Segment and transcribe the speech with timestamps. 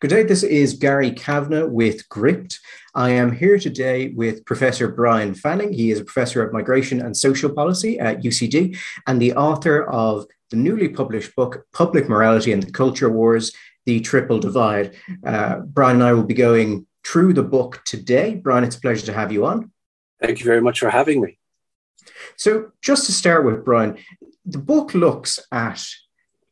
[0.00, 0.22] Good day.
[0.22, 2.60] This is Gary Kavanagh with Gript.
[2.94, 5.72] I am here today with Professor Bryan Fanning.
[5.72, 10.26] He is a professor of migration and social policy at UCD and the author of
[10.50, 13.50] the newly published book, Public Morality and the Culture Wars
[13.86, 14.94] The Triple Divide.
[15.26, 18.36] Uh, Bryan and I will be going through the book today.
[18.36, 19.72] Bryan, it's a pleasure to have you on.
[20.22, 21.40] Thank you very much for having me.
[22.36, 23.98] So, just to start with, Bryan,
[24.46, 25.84] the book looks at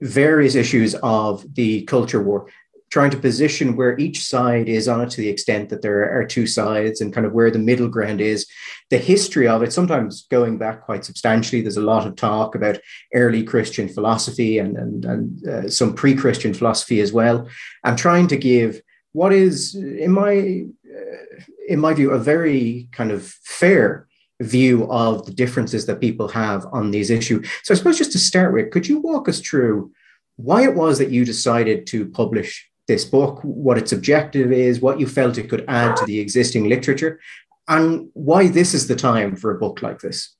[0.01, 2.49] various issues of the culture war
[2.97, 6.25] trying to position where each side is on it to the extent that there are
[6.25, 8.47] two sides and kind of where the middle ground is.
[8.89, 12.79] The history of it, sometimes going back quite substantially, there's a lot of talk about
[13.13, 17.47] early Christian philosophy and, and, and uh, some pre Christian philosophy as well.
[17.85, 18.81] I'm trying to give
[19.13, 24.09] what is, in my, uh, in my view, a very kind of fair
[24.41, 27.47] view of the differences that people have on these issues.
[27.63, 29.93] So I suppose just to start with, could you walk us through
[30.37, 35.01] why it was that you decided to publish this book, what its objective is, what
[35.01, 37.21] you felt it could add to the existing literature,
[37.69, 40.35] and why this is the time for a book like this?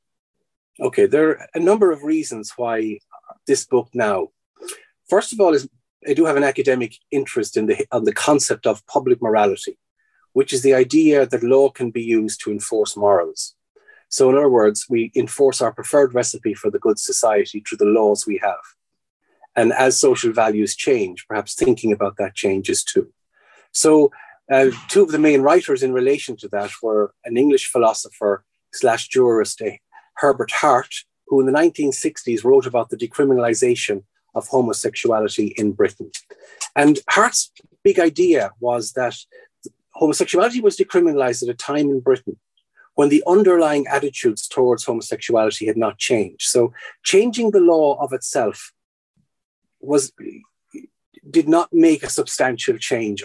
[0.81, 2.99] Okay, there are a number of reasons why
[3.47, 4.29] this book now.
[5.09, 5.69] First of all, is
[6.09, 9.79] I do have an academic interest in the on the concept of public morality,
[10.35, 13.55] which is the idea that law can be used to enforce morals.
[14.09, 17.87] So, in other words, we enforce our preferred recipe for the good society through the
[17.87, 18.76] laws we have.
[19.57, 23.13] And as social values change, perhaps thinking about that changes too.
[23.73, 24.13] So,
[24.53, 29.09] uh, two of the main writers in relation to that were an English philosopher slash
[29.09, 29.71] jurist, uh,
[30.19, 30.95] Herbert Hart,
[31.27, 34.05] who in the 1960s wrote about the decriminalization
[34.37, 36.11] of homosexuality in Britain.
[36.77, 37.51] And Hart's
[37.83, 39.17] big idea was that
[39.95, 42.37] homosexuality was decriminalized at a time in Britain
[42.95, 46.43] when the underlying attitudes towards homosexuality had not changed.
[46.43, 48.73] So, changing the law of itself
[49.81, 50.13] was
[51.29, 53.25] did not make a substantial change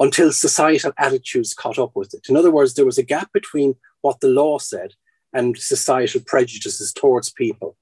[0.00, 2.28] until societal attitudes caught up with it.
[2.28, 4.94] In other words, there was a gap between what the law said
[5.32, 7.76] and societal prejudices towards people.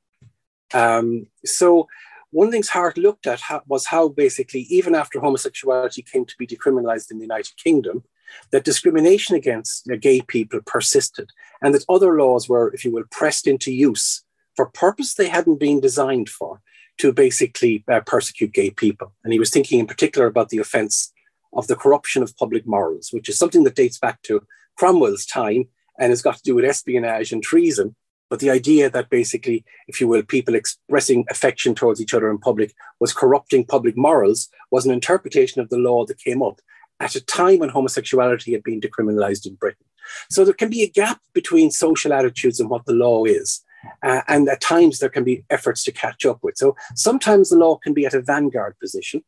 [0.72, 1.88] Um, so,
[2.30, 7.10] one things Hart looked at was how basically, even after homosexuality came to be decriminalized
[7.10, 8.02] in the United Kingdom,
[8.50, 11.30] that discrimination against gay people persisted,
[11.62, 14.24] and that other laws were, if you will, pressed into use
[14.56, 16.60] for purpose they hadn't been designed for
[16.98, 19.12] to basically uh, persecute gay people.
[19.24, 21.12] And he was thinking in particular about the offense
[21.52, 24.42] of the corruption of public morals, which is something that dates back to
[24.76, 25.68] Cromwell's time
[25.98, 27.96] and has got to do with espionage and treason.
[28.28, 32.38] But the idea that basically, if you will, people expressing affection towards each other in
[32.38, 36.60] public was corrupting public morals was an interpretation of the law that came up
[36.98, 39.86] at a time when homosexuality had been decriminalized in Britain.
[40.30, 43.62] So there can be a gap between social attitudes and what the law is.
[44.02, 46.56] Uh, and at times there can be efforts to catch up with.
[46.56, 49.22] So sometimes the law can be at a vanguard position.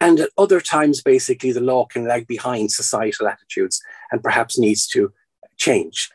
[0.00, 3.80] And at other times, basically, the law can lag behind societal attitudes
[4.10, 5.12] and perhaps needs to
[5.56, 6.10] change.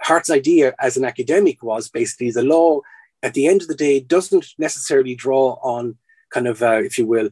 [0.00, 2.80] Hart's idea as an academic was basically the law,
[3.22, 5.96] at the end of the day, doesn't necessarily draw on
[6.30, 7.30] kind of, uh, if you will,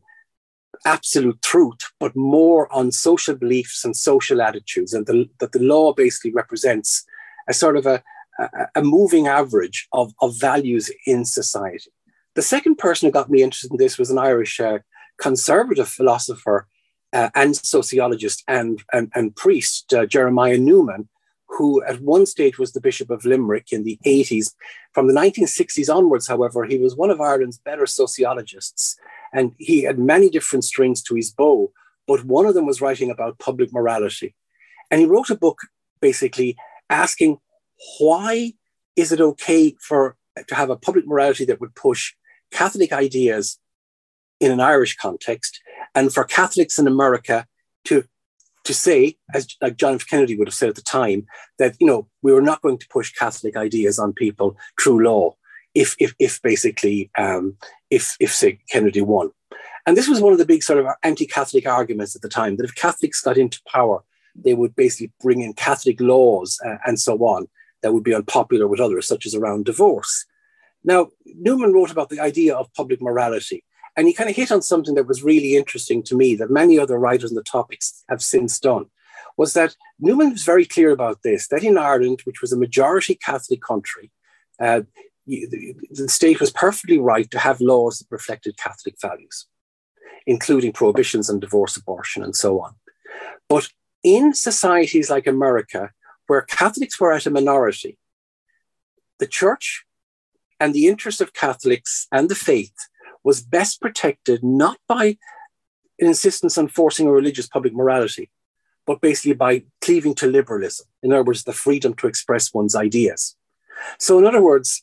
[0.85, 5.93] absolute truth, but more on social beliefs and social attitudes, and the, that the law
[5.93, 7.05] basically represents
[7.49, 8.03] a sort of a,
[8.75, 11.91] a, moving average of, of values in society.
[12.35, 14.79] The second person who got me interested in this was an Irish uh,
[15.19, 16.67] conservative philosopher
[17.13, 21.09] uh, and sociologist and, and, and priest, uh, Jeremiah Newman,
[21.47, 24.53] who at one stage was the Bishop of Limerick in the 80s.
[24.93, 28.97] From the 1960s onwards, however, he was one of Ireland's better sociologists.
[29.33, 31.73] And he had many different strings to his bow,
[32.07, 34.35] but one of them was writing about public morality.
[34.91, 35.59] And he wrote a book
[36.01, 36.57] basically
[36.91, 37.39] asking
[37.99, 38.55] why
[38.97, 40.17] is it okay for
[40.49, 42.15] to have a public morality that would push
[42.51, 43.59] Catholic ideas
[44.41, 45.61] in an Irish context,
[45.95, 47.47] and for Catholics in America
[47.85, 48.05] to
[48.65, 50.07] to say, as like John F.
[50.09, 51.27] Kennedy would have said at the time,
[51.59, 55.37] that you know we were not going to push Catholic ideas on people through law,
[55.75, 57.57] if if if basically um,
[57.91, 59.31] if if say Kennedy won,
[59.87, 62.65] and this was one of the big sort of anti-Catholic arguments at the time that
[62.65, 64.03] if Catholics got into power,
[64.35, 67.49] they would basically bring in Catholic laws uh, and so on
[67.85, 70.25] that would be unpopular with others, such as around divorce.
[70.85, 73.63] Now, Newman wrote about the idea of public morality,
[73.95, 76.79] and he kind of hit on something that was really interesting to me that many
[76.79, 78.87] other writers on the topics have since done.
[79.37, 83.17] Was that Newman was very clear about this that in Ireland, which was a majority
[83.17, 84.11] Catholic country,
[84.59, 84.81] uh,
[85.27, 89.47] the state was perfectly right to have laws that reflected Catholic values,
[90.27, 92.75] including prohibitions on divorce, abortion, and so on.
[93.49, 93.69] But
[94.03, 95.91] in societies like America,
[96.27, 97.99] where Catholics were at a minority,
[99.19, 99.85] the church
[100.61, 102.75] and the interest of Catholics and the faith
[103.23, 105.17] was best protected not by
[105.99, 108.31] an insistence on forcing a religious public morality,
[108.87, 110.87] but basically by cleaving to liberalism.
[111.03, 113.37] In other words, the freedom to express one's ideas.
[113.99, 114.83] So, in other words,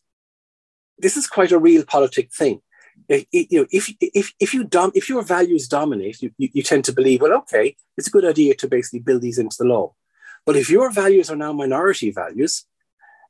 [0.97, 2.61] this is quite a realpolitik thing.
[3.07, 6.49] It, it, you know, if if if you dom- if your values dominate, you, you,
[6.53, 9.55] you tend to believe, well, okay, it's a good idea to basically build these into
[9.59, 9.93] the law.
[10.45, 12.65] But if your values are now minority values,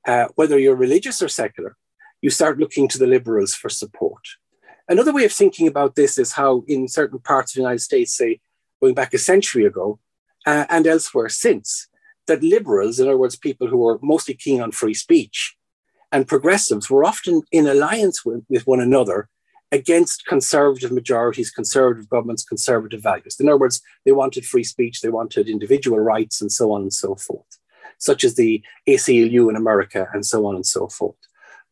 [0.08, 1.78] uh, whether you're religious or secular,
[2.22, 4.22] you start looking to the liberals for support.
[4.88, 8.16] Another way of thinking about this is how, in certain parts of the United States,
[8.16, 8.40] say
[8.82, 10.00] going back a century ago,
[10.46, 11.88] uh, and elsewhere since,
[12.28, 15.56] that liberals, in other words, people who were mostly keen on free speech,
[16.12, 19.30] and progressives were often in alliance with, with one another
[19.72, 23.40] against conservative majorities, conservative governments, conservative values.
[23.40, 26.94] In other words, they wanted free speech, they wanted individual rights, and so on and
[26.94, 27.58] so forth,
[27.98, 31.16] such as the ACLU in America, and so on and so forth.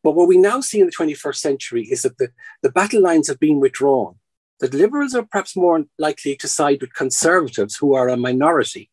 [0.01, 2.31] But what we now see in the 21st century is that the,
[2.61, 4.15] the battle lines have been withdrawn,
[4.61, 8.89] that liberals are perhaps more likely to side with conservatives who are a minority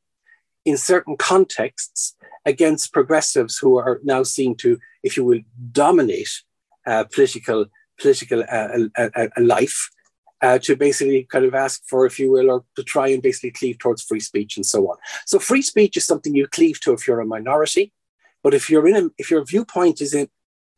[0.64, 6.43] in certain contexts against progressives who are now seen to, if you will, dominate
[6.87, 7.67] uh, political
[8.01, 8.79] political uh,
[9.39, 9.91] life.
[10.43, 13.51] Uh, to basically kind of ask for, if you will, or to try and basically
[13.51, 14.97] cleave towards free speech and so on.
[15.25, 17.95] So free speech is something you cleave to if you're a minority,
[18.43, 20.29] but if you're in a, if your viewpoint is in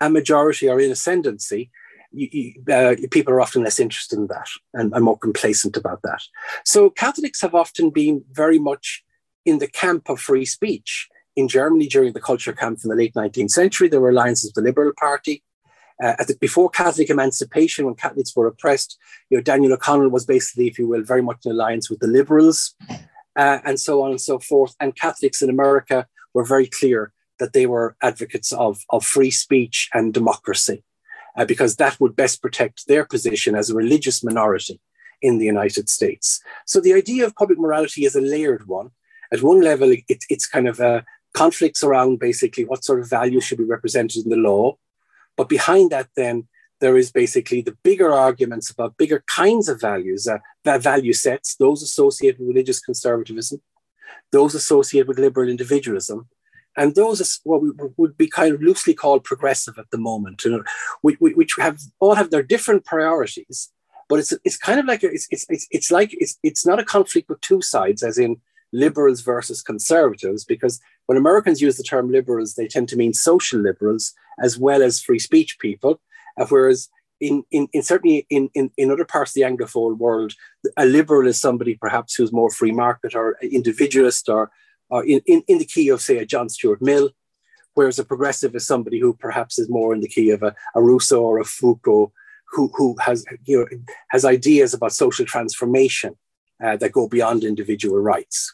[0.01, 1.73] a majority or in ascendancy,
[2.13, 6.03] you, you, uh, people are often less interested in that and, and, more complacent about
[6.03, 6.23] that.
[6.65, 9.05] So Catholics have often been very much
[9.45, 11.09] in the camp of free speech.
[11.37, 14.69] In Germany, during the Kulturkampf in the late 19th century, there were alliances with the
[14.69, 15.43] Liberal Party.
[16.03, 18.99] Uh, before Catholic emancipation, when Catholics were oppressed,
[19.31, 22.07] you know, Daniel O'Connell was basically, if you will, very much in alliance with the
[22.07, 22.75] Liberals,
[23.37, 24.75] uh, and so on and so forth.
[24.79, 29.89] And Catholics in America were very clear that they were advocates of, of free speech
[29.93, 30.85] and democracy,
[31.37, 34.81] uh, because that would best protect their position as a religious minority
[35.21, 36.41] in the United States.
[36.67, 38.91] So the idea of public morality is a layered one.
[39.33, 41.03] At one level, it, it's kind of uh,
[41.35, 44.77] conflicts around basically what sort of values should be represented in the law.
[45.39, 46.49] But behind that, then,
[46.81, 51.83] there is basically the bigger arguments about bigger kinds of values, uh, value sets, those
[51.83, 53.61] associated with religious conservatism,
[54.33, 56.29] those associated with liberal individualism,
[56.77, 60.51] and those what we would be kind of loosely called progressive at the moment, you
[60.51, 60.65] know,
[61.03, 63.71] which, have all have their different priorities.
[64.09, 67.29] But it's it's kind of like it's it's it's like it's it's not a conflict
[67.29, 68.41] with two sides, as in
[68.73, 73.59] liberals versus conservatives, because when Americans use the term liberals, they tend to mean social
[73.59, 74.13] liberals
[74.43, 76.03] as well as free speech people,
[76.39, 80.35] uh, whereas in, in, in certainly in, in, in other parts of the Anglophone world,
[80.77, 84.51] a liberal is somebody perhaps who's more free market or individualist or
[84.93, 87.09] uh, in, in, in the key of, say, a John Stuart Mill,
[87.73, 90.83] whereas a progressive is somebody who perhaps is more in the key of a, a
[90.83, 92.13] Rousseau or a Foucault,
[92.53, 93.67] who, who has, you know,
[94.11, 96.19] has ideas about social transformation
[96.63, 98.53] uh, that go beyond individual rights.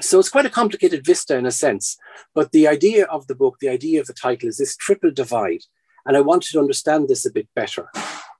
[0.00, 1.98] So it's quite a complicated vista in a sense,
[2.34, 5.64] but the idea of the book, the idea of the title is this triple divide.
[6.06, 7.88] And I wanted to understand this a bit better.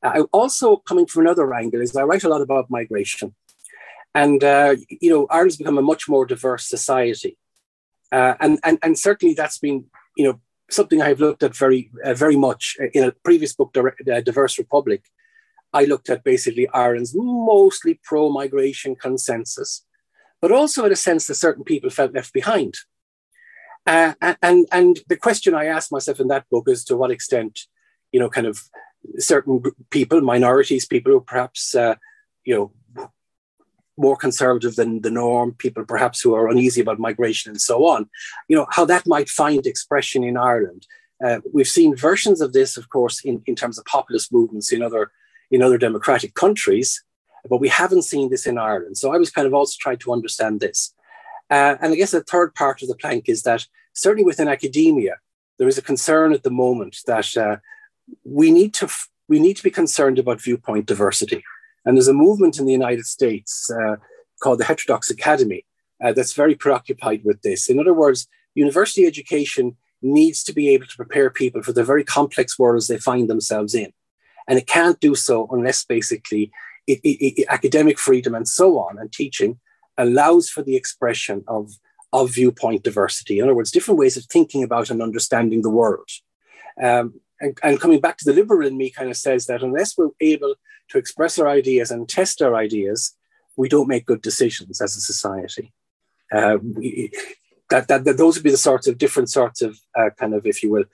[0.02, 3.34] Uh, also, coming from another angle, is I write a lot about migration.
[4.14, 7.38] And, uh, you know, Ireland's become a much more diverse society.
[8.10, 9.84] Uh, and, and, and certainly that's been,
[10.16, 10.40] you know,
[10.70, 15.05] something I've looked at very, uh, very much in a previous book, uh, Diverse Republic.
[15.72, 19.87] I looked at basically Ireland's mostly pro migration consensus,
[20.43, 22.75] but also in a sense that certain people felt left behind.
[23.87, 27.61] Uh, and, and the question I asked myself in that book is to what extent,
[28.13, 28.61] you know, kind of
[29.19, 31.94] certain people, minorities, people who perhaps, uh,
[32.44, 33.08] you know,
[33.96, 38.08] more conservative than the norm, people perhaps who are uneasy about migration and so on,
[38.49, 40.87] you know, how that might find expression in Ireland.
[41.25, 44.82] Uh, we've seen versions of this, of course, in, in terms of populist movements in
[44.82, 45.13] other
[45.51, 47.05] in other democratic countries,
[47.49, 48.96] but we haven't seen this in Ireland.
[48.99, 50.94] So I was kind of also trying to understand this.
[51.51, 55.17] Uh, and I guess the third part of the plank is that certainly within academia,
[55.58, 57.56] there is a concern at the moment that uh,
[58.25, 61.43] we need to f- we need to be concerned about viewpoint diversity.
[61.84, 63.96] And there's a movement in the United States uh,
[64.43, 65.65] called the Heterodox Academy
[66.03, 67.70] uh, that's very preoccupied with this.
[67.70, 72.05] In other words, university education needs to be able to prepare people for the very
[72.05, 73.93] complex worlds they find themselves in.
[74.49, 76.51] And it can't do so unless basically
[76.86, 79.58] it, it, it, academic freedom and so on and teaching
[79.98, 81.72] allows for the expression of,
[82.12, 83.39] of viewpoint diversity.
[83.39, 86.08] In other words, different ways of thinking about and understanding the world.
[86.82, 89.98] Um, and, and coming back to the liberal in me kind of says that unless
[89.98, 90.55] we're able
[90.89, 93.17] to express our ideas and test our ideas,
[93.56, 95.72] we don't make good decisions as a society.
[96.32, 97.10] Uh, we,
[97.69, 100.46] that, that, that, those would be the sorts of different sorts of uh, kind of,
[100.46, 100.84] if you will,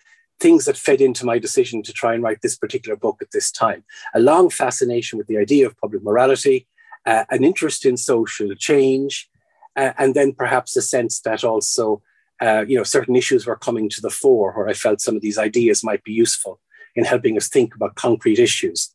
[0.41, 3.51] things that fed into my decision to try and write this particular book at this
[3.51, 3.85] time.
[4.15, 6.67] A long fascination with the idea of public morality
[7.09, 9.31] uh, an interest in social change,
[9.77, 12.03] uh, and then perhaps a sense that also,
[12.41, 15.23] uh, you know, certain issues were coming to the fore where I felt some of
[15.23, 16.61] these ideas might be useful
[16.95, 18.93] in helping us think about concrete issues.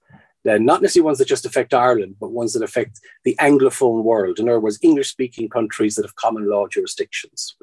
[0.47, 4.39] Uh, not necessarily ones that just affect Ireland, but ones that affect the Anglophone world.
[4.39, 7.55] In other words, English speaking countries that have common law jurisdictions.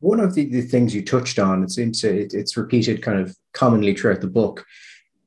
[0.00, 3.94] One of the, the things you touched on—it seems it's, it's repeated kind of commonly
[3.94, 4.66] throughout the book,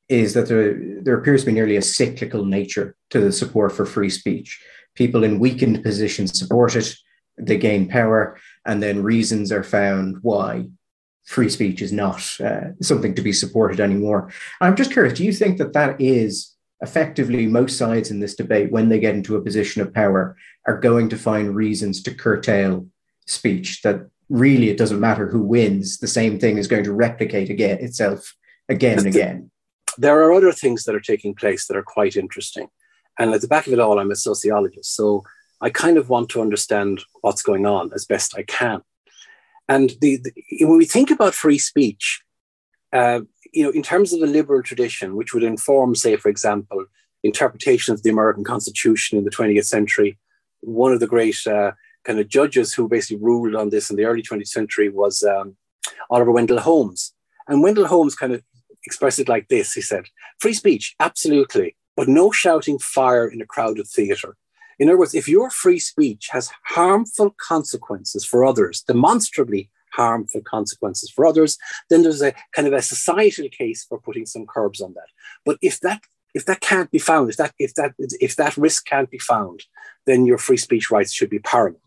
[0.09, 3.85] is that there, there appears to be nearly a cyclical nature to the support for
[3.85, 4.61] free speech.
[4.95, 6.95] People in weakened positions support it,
[7.37, 10.67] they gain power, and then reasons are found why
[11.25, 14.31] free speech is not uh, something to be supported anymore.
[14.59, 18.71] I'm just curious, do you think that that is effectively most sides in this debate,
[18.71, 20.35] when they get into a position of power,
[20.67, 22.87] are going to find reasons to curtail
[23.25, 27.49] speech that really it doesn't matter who wins, the same thing is going to replicate
[27.49, 28.35] again itself
[28.67, 29.51] again and again?
[29.97, 32.67] there are other things that are taking place that are quite interesting.
[33.19, 34.95] And at the back of it all, I'm a sociologist.
[34.95, 35.23] So
[35.61, 38.81] I kind of want to understand what's going on as best I can.
[39.69, 42.21] And the, the when we think about free speech,
[42.91, 43.21] uh,
[43.53, 46.85] you know, in terms of the liberal tradition, which would inform, say, for example,
[47.23, 50.17] interpretation of the American Constitution in the 20th century,
[50.61, 51.71] one of the great uh,
[52.03, 55.55] kind of judges who basically ruled on this in the early 20th century was um,
[56.09, 57.13] Oliver Wendell Holmes.
[57.47, 58.43] And Wendell Holmes kind of
[58.85, 59.73] expressed it like this.
[59.73, 60.05] He said,
[60.39, 64.35] free speech, absolutely, but no shouting fire in a crowded theater.
[64.79, 71.09] In other words, if your free speech has harmful consequences for others, demonstrably harmful consequences
[71.09, 71.57] for others,
[71.89, 75.07] then there's a kind of a societal case for putting some curbs on that.
[75.45, 76.01] But if that
[76.33, 79.63] if that can't be found, if that if that if that risk can't be found,
[80.05, 81.79] then your free speech rights should be paramount.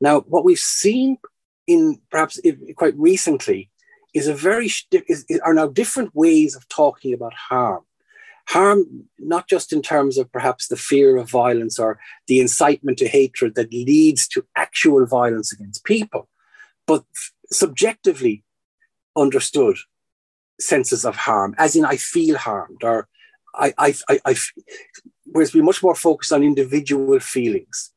[0.00, 1.18] Now, what we've seen
[1.66, 2.40] in perhaps
[2.76, 3.70] quite recently
[4.12, 4.70] is a very
[5.08, 7.82] is, are now different ways of talking about harm.
[8.48, 13.08] Harm, not just in terms of perhaps the fear of violence or the incitement to
[13.08, 16.28] hatred that leads to actual violence against people,
[16.86, 17.04] but
[17.50, 18.44] subjectively
[19.16, 19.78] understood
[20.60, 23.08] senses of harm, as in I feel harmed, or
[23.54, 24.34] I, I, I, I
[25.26, 27.92] whereas we're much more focused on individual feelings.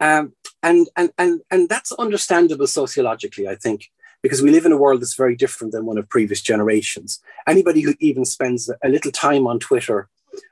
[0.00, 3.90] Um, and, and, and, and that's understandable sociologically, I think
[4.22, 7.20] because we live in a world that's very different than one of previous generations.
[7.46, 10.08] Anybody who even spends a little time on Twitter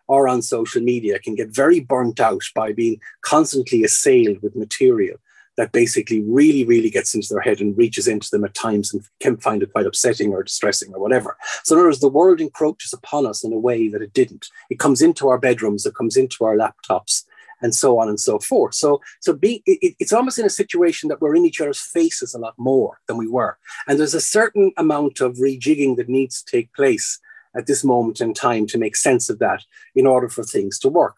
[0.07, 5.19] or on social media can get very burnt out by being constantly assailed with material
[5.59, 9.05] that basically really, really gets into their head and reaches into them at times and
[9.21, 11.37] can find it quite upsetting or distressing or whatever.
[11.65, 14.49] So, in other words, the world encroaches upon us in a way that it didn't.
[14.71, 17.25] It comes into our bedrooms, it comes into our laptops,
[17.61, 18.75] and so on and so forth.
[18.75, 22.35] So, so being, it, it's almost in a situation that we're in each other's faces
[22.35, 23.59] a lot more than we were.
[23.89, 27.19] And there's a certain amount of rejigging that needs to take place
[27.57, 29.65] at this moment in time to make sense of that
[29.97, 31.17] in order for things to work.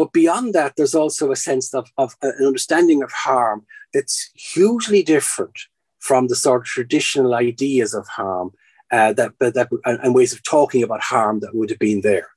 [0.00, 5.02] But beyond that, there's also a sense of, of an understanding of harm that's hugely
[5.02, 5.58] different
[5.98, 8.52] from the sort of traditional ideas of harm
[8.90, 12.28] uh, that, that, and ways of talking about harm that would have been there.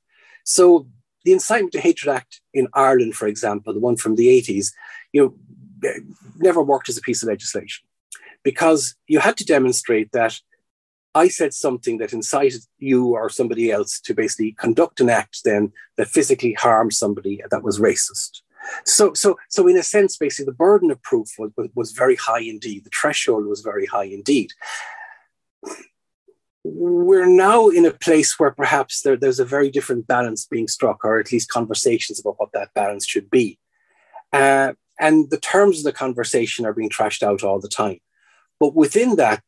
[0.44, 0.86] So
[1.24, 4.70] the Incitement to Hatred Act in Ireland, for example, the one from the 80s,
[5.14, 5.34] you
[5.82, 5.94] know,
[6.36, 7.86] never worked as a piece of legislation
[8.42, 10.38] because you had to demonstrate that
[11.14, 15.72] I said something that incited you or somebody else to basically conduct an act then
[15.96, 18.40] that physically harmed somebody that was racist.
[18.84, 22.40] So, so, so in a sense, basically, the burden of proof was, was very high
[22.40, 22.84] indeed.
[22.84, 24.52] The threshold was very high indeed
[26.64, 31.04] we're now in a place where perhaps there, there's a very different balance being struck,
[31.04, 33.58] or at least conversations about what that balance should be.
[34.32, 37.98] Uh, and the terms of the conversation are being trashed out all the time.
[38.58, 39.42] But within that,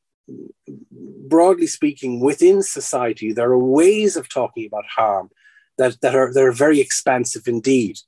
[1.28, 5.30] broadly speaking, within society, there are ways of talking about harm
[5.78, 7.98] that, that, are, that are very expansive indeed.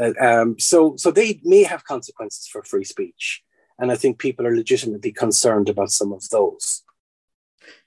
[0.00, 3.42] Uh, um, so, so they may have consequences for free speech.
[3.78, 6.82] And I think people are legitimately concerned about some of those.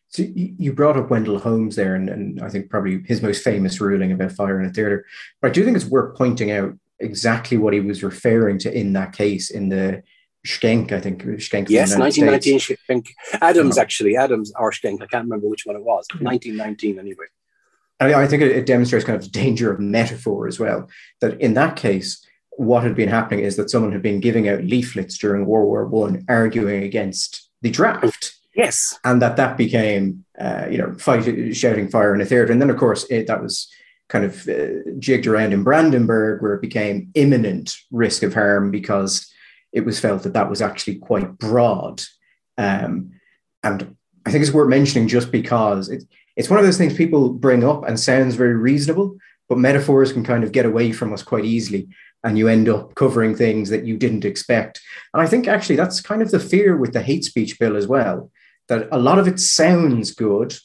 [0.10, 3.80] So you brought up Wendell Holmes there, and, and I think probably his most famous
[3.80, 5.06] ruling about fire in a theater.
[5.40, 8.94] But I do think it's worth pointing out exactly what he was referring to in
[8.94, 10.02] that case in the
[10.50, 11.70] Schenck, I think Schenck.
[11.70, 13.14] Yes, 1919 Schenck.
[13.42, 13.82] Abrams, oh.
[13.82, 15.02] actually, Abrams or Schenck.
[15.02, 16.08] I can't remember which one it was.
[16.20, 17.00] 1919, mm-hmm.
[17.00, 17.26] anyway.
[18.00, 20.90] I, I think it, it demonstrates kind of the danger of metaphor as well.
[21.22, 22.26] That in that case,
[22.58, 25.86] what had been happening is that someone had been giving out leaflets during World War
[25.86, 31.88] One, arguing against the draft Yes, and that that became uh, you know fight shouting
[31.88, 33.72] fire in a theater, and then of course it, that was
[34.10, 39.32] kind of uh, jigged around in Brandenburg, where it became imminent risk of harm because
[39.72, 42.02] it was felt that that was actually quite broad.
[42.58, 43.12] Um,
[43.64, 43.96] and
[44.26, 46.04] I think it's worth mentioning just because it,
[46.36, 50.24] it's one of those things people bring up and sounds very reasonable, but metaphors can
[50.24, 51.88] kind of get away from us quite easily.
[52.24, 54.82] and you end up covering things that you didn't expect.
[55.14, 57.88] And I think actually that's kind of the fear with the hate speech bill as
[57.88, 58.32] well,
[58.68, 60.56] that a lot of it sounds good,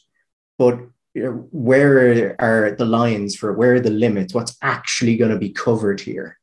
[0.59, 0.79] but
[1.15, 4.35] you know, where are the lines for where are the limits?
[4.35, 6.39] What's actually going to be covered here?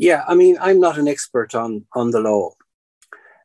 [0.00, 2.54] Yeah, I mean, I'm not an expert on on the law,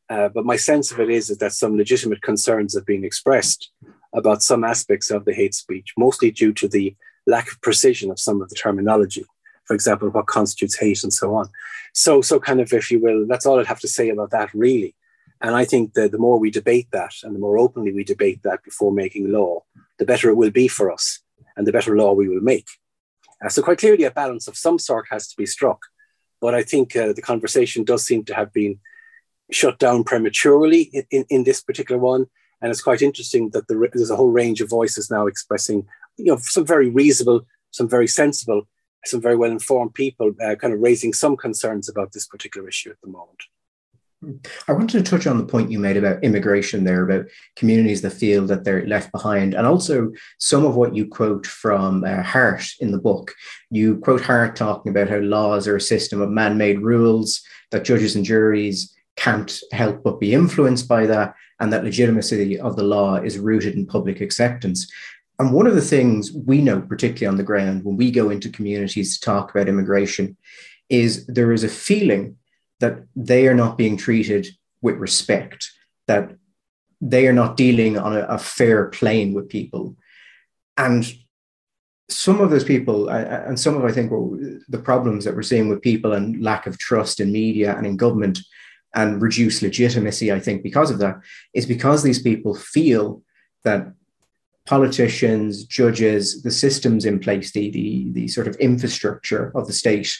[0.09, 3.71] uh, but my sense of it is, is that some legitimate concerns have been expressed
[4.13, 6.95] about some aspects of the hate speech, mostly due to the
[7.27, 9.25] lack of precision of some of the terminology.
[9.65, 11.50] For example, what constitutes hate and so on.
[11.93, 14.53] So, so kind of, if you will, that's all I'd have to say about that,
[14.53, 14.95] really.
[15.41, 18.43] And I think that the more we debate that and the more openly we debate
[18.43, 19.63] that before making law,
[20.00, 21.19] the better it will be for us
[21.57, 22.69] and the better law we will make.
[23.43, 25.81] Uh, so, quite clearly, a balance of some sort has to be struck.
[26.45, 28.79] But I think uh, the conversation does seem to have been
[29.51, 32.27] shut down prematurely in, in, in this particular one.
[32.61, 35.87] And it's quite interesting that the, there's a whole range of voices now expressing,
[36.17, 38.67] you know, some very reasonable, some very sensible,
[39.05, 42.91] some very well informed people, uh, kind of raising some concerns about this particular issue
[42.91, 43.41] at the moment.
[44.67, 48.12] I wanted to touch on the point you made about immigration there, about communities that
[48.12, 52.65] feel that they're left behind, and also some of what you quote from uh, Hart
[52.79, 53.34] in the book.
[53.70, 57.41] You quote Hart talking about how laws are a system of man made rules,
[57.72, 62.75] that judges and juries can't help but be influenced by that, and that legitimacy of
[62.75, 64.91] the law is rooted in public acceptance.
[65.39, 68.50] And one of the things we know, particularly on the ground, when we go into
[68.50, 70.38] communities to talk about immigration,
[70.89, 72.38] is there is a feeling
[72.79, 74.48] that they are not being treated
[74.82, 75.72] with respect,
[76.08, 76.32] that
[77.01, 79.96] they are not dealing on a, a fair plane with people.
[80.77, 81.05] And
[82.10, 84.12] some of those people, and some of I think
[84.70, 87.98] the problems that we're seeing with people and lack of trust in media and in
[87.98, 88.39] government
[88.94, 91.20] and reduced legitimacy, I think, because of that,
[91.53, 93.24] is because these people feel
[93.63, 93.91] that
[94.65, 100.15] politicians, judges, the systems in place, the, the, the sort of infrastructure of the state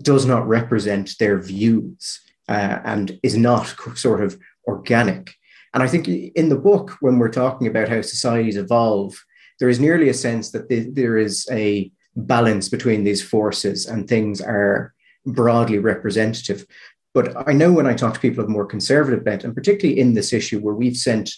[0.00, 5.34] does not represent their views uh, and is not sort of organic.
[5.74, 9.14] And I think in the book, when we're talking about how societies evolve,
[9.58, 14.40] there is nearly a sense that there is a balance between these forces and things
[14.40, 14.92] are
[15.24, 16.66] broadly representative.
[17.14, 20.14] But I know when I talk to people of more conservative bent, and particularly in
[20.14, 21.30] this issue where we've sent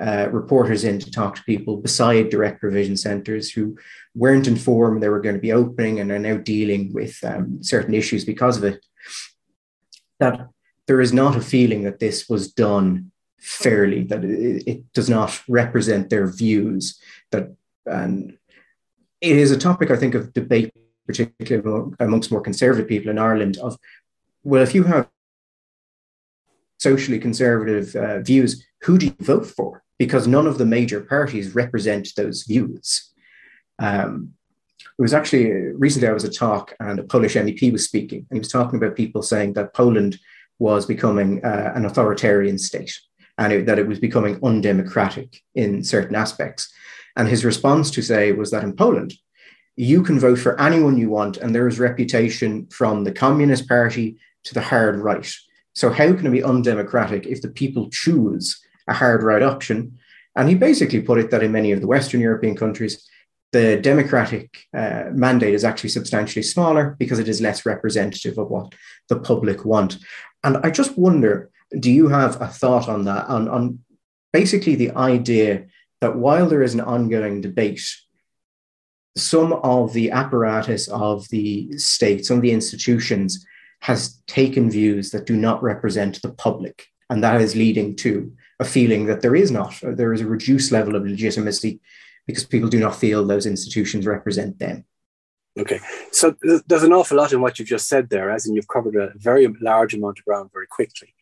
[0.00, 3.76] uh, reporters in to talk to people beside direct provision centres who
[4.14, 7.94] weren't informed they were going to be opening and are now dealing with um, certain
[7.94, 8.84] issues because of it,
[10.20, 10.48] that
[10.86, 15.42] there is not a feeling that this was done fairly, that it, it does not
[15.48, 17.54] represent their views, that
[17.86, 18.38] and
[19.20, 20.72] it is a topic I think of debate,
[21.06, 23.56] particularly amongst more conservative people in Ireland.
[23.58, 23.78] Of
[24.44, 25.08] well, if you have
[26.78, 29.82] socially conservative uh, views, who do you vote for?
[29.98, 33.10] Because none of the major parties represent those views.
[33.78, 34.34] Um,
[34.80, 38.26] it was actually recently I was at a talk and a Polish MEP was speaking,
[38.30, 40.18] and he was talking about people saying that Poland
[40.58, 42.98] was becoming uh, an authoritarian state
[43.38, 46.72] and it, that it was becoming undemocratic in certain aspects.
[47.16, 49.14] And his response to say was that in Poland,
[49.76, 54.18] you can vote for anyone you want, and there is reputation from the Communist Party
[54.44, 55.32] to the hard right.
[55.74, 59.98] So how can it be undemocratic if the people choose a hard right option?
[60.34, 63.08] And he basically put it that in many of the Western European countries,
[63.52, 68.74] the democratic uh, mandate is actually substantially smaller because it is less representative of what
[69.08, 69.98] the public want.
[70.44, 73.26] And I just wonder, do you have a thought on that?
[73.26, 73.80] On, on
[74.32, 75.66] basically the idea
[76.00, 77.82] that while there is an ongoing debate,
[79.16, 83.44] some of the apparatus of the state, some of the institutions
[83.80, 86.86] has taken views that do not represent the public.
[87.10, 90.72] And that is leading to a feeling that there is not, there is a reduced
[90.72, 91.80] level of legitimacy
[92.26, 94.84] because people do not feel those institutions represent them.
[95.58, 95.80] Okay,
[96.12, 98.94] so there's an awful lot in what you've just said there, as in you've covered
[98.94, 101.14] a very large amount of ground very quickly.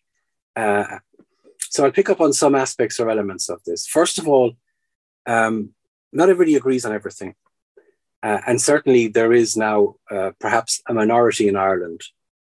[0.55, 0.99] Uh,
[1.59, 3.87] so I'll pick up on some aspects or elements of this.
[3.87, 4.53] First of all,
[5.27, 5.70] um,
[6.12, 7.35] not everybody agrees on everything.
[8.22, 12.03] Uh, and certainly there is now uh, perhaps a minority in Ireland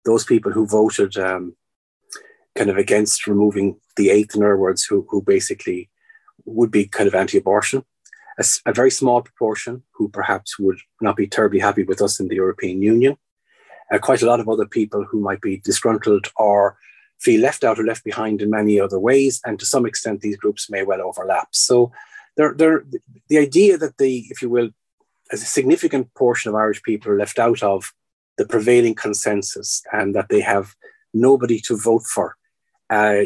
[0.07, 1.57] those people who voted um,
[2.57, 5.89] kind of against removing the eighth, in other words, who, who basically
[6.45, 7.85] would be kind of anti abortion.
[8.39, 12.29] A, a, very small proportion who perhaps would not be terribly happy with us in
[12.29, 13.17] the European Union.
[13.93, 16.77] Uh, quite a lot of other people who might be disgruntled or
[17.19, 19.41] feel left out or left behind in many other ways.
[19.47, 21.49] And to some extent, these groups may well overlap.
[21.53, 21.93] So,
[22.37, 22.85] they're, they're,
[23.29, 24.71] the idea that the, if you will,
[25.33, 27.93] as a significant portion of Irish people are left out of
[28.37, 30.75] the prevailing consensus and that they have
[31.15, 32.37] nobody to vote for
[32.91, 33.25] uh,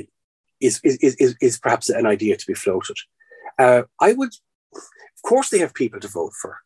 [0.61, 2.97] is, is, is, is perhaps an idea to be floated.
[3.59, 4.33] Uh, I would,
[4.75, 6.59] of course, they have people to vote for.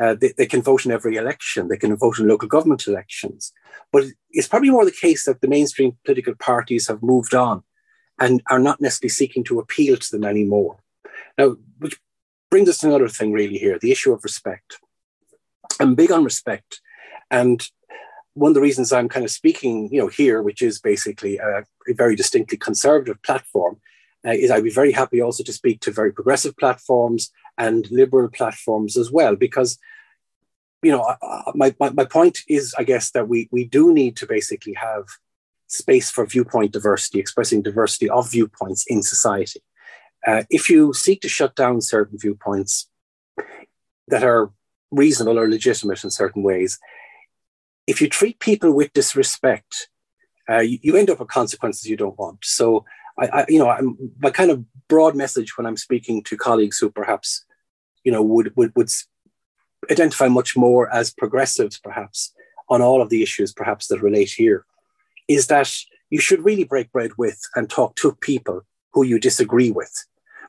[0.00, 1.68] Uh, they, they, can vote in every election.
[1.68, 3.52] They can vote in local government elections.
[3.90, 7.64] But it's probably more the case that the mainstream political parties have moved on
[8.20, 10.78] and are not necessarily seeking to appeal to them anymore.
[11.36, 11.98] Now, which
[12.50, 14.78] brings us to another thing really here the issue of respect.
[15.80, 16.80] I'm big on respect.
[17.30, 17.66] And
[18.34, 21.64] one of the reasons I'm kind of speaking, you know, here, which is basically a
[21.94, 23.80] very distinctly conservative platform,
[24.26, 28.28] uh, is I'd be very happy also to speak to very progressive platforms and liberal
[28.28, 29.78] platforms as well, because
[30.82, 31.16] you know,
[31.54, 35.04] my, my, my point is, I guess, that we, we do need to basically have
[35.66, 39.60] space for viewpoint diversity, expressing diversity of viewpoints in society.
[40.26, 42.88] Uh, if you seek to shut down certain viewpoints
[44.06, 44.50] that are
[44.90, 46.78] reasonable or legitimate in certain ways,
[47.86, 49.88] if you treat people with disrespect,
[50.50, 52.38] uh, you, you, end up with consequences you don't want.
[52.42, 52.84] So,
[53.18, 56.78] I, I you know, I'm, my kind of broad message when I'm speaking to colleagues
[56.78, 57.44] who perhaps,
[58.04, 58.90] you know, would would, would
[59.90, 62.32] identify much more as progressives, perhaps
[62.68, 64.64] on all of the issues, perhaps that relate here,
[65.26, 65.74] is that
[66.10, 69.92] you should really break bread with and talk to people who you disagree with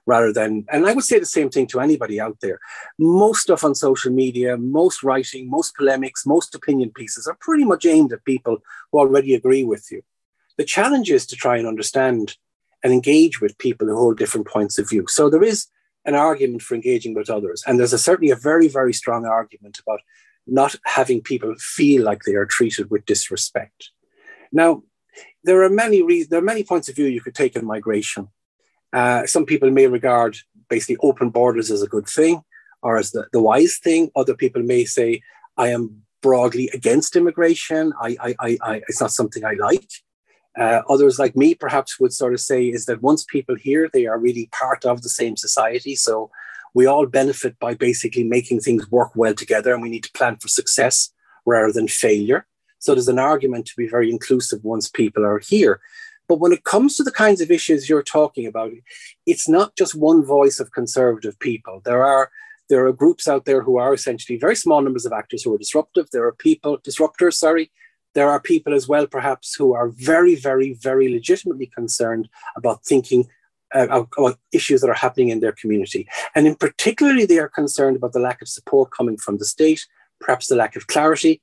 [0.05, 2.59] rather than, and I would say the same thing to anybody out there.
[2.97, 7.85] Most stuff on social media, most writing, most polemics, most opinion pieces are pretty much
[7.85, 8.57] aimed at people
[8.91, 10.01] who already agree with you.
[10.57, 12.37] The challenge is to try and understand
[12.83, 15.05] and engage with people who hold different points of view.
[15.07, 15.67] So there is
[16.05, 17.63] an argument for engaging with others.
[17.67, 20.01] And there's a, certainly a very, very strong argument about
[20.47, 23.91] not having people feel like they are treated with disrespect.
[24.51, 24.83] Now,
[25.43, 28.29] there are many re- there are many points of view you could take in migration.
[28.93, 30.37] Uh, some people may regard
[30.69, 32.41] basically open borders as a good thing
[32.81, 34.09] or as the, the wise thing.
[34.15, 35.21] Other people may say,
[35.57, 37.93] I am broadly against immigration.
[38.01, 39.89] I, I, I, I it's not something I like.
[40.57, 44.05] Uh, others, like me, perhaps would sort of say is that once people here, they
[44.07, 45.95] are really part of the same society.
[45.95, 46.31] So
[46.73, 50.37] we all benefit by basically making things work well together, and we need to plan
[50.37, 51.11] for success
[51.45, 52.45] rather than failure.
[52.79, 55.81] So there's an argument to be very inclusive once people are here.
[56.29, 58.71] But when it comes to the kinds of issues you're talking about,
[59.25, 61.81] it's not just one voice of conservative people.
[61.83, 62.29] There are
[62.69, 65.57] there are groups out there who are essentially very small numbers of actors who are
[65.57, 66.07] disruptive.
[66.11, 67.71] There are people disruptors, sorry.
[68.13, 73.27] There are people as well, perhaps, who are very, very, very legitimately concerned about thinking
[73.73, 76.07] uh, about issues that are happening in their community.
[76.35, 79.85] And in particularly, they are concerned about the lack of support coming from the state,
[80.19, 81.41] perhaps the lack of clarity,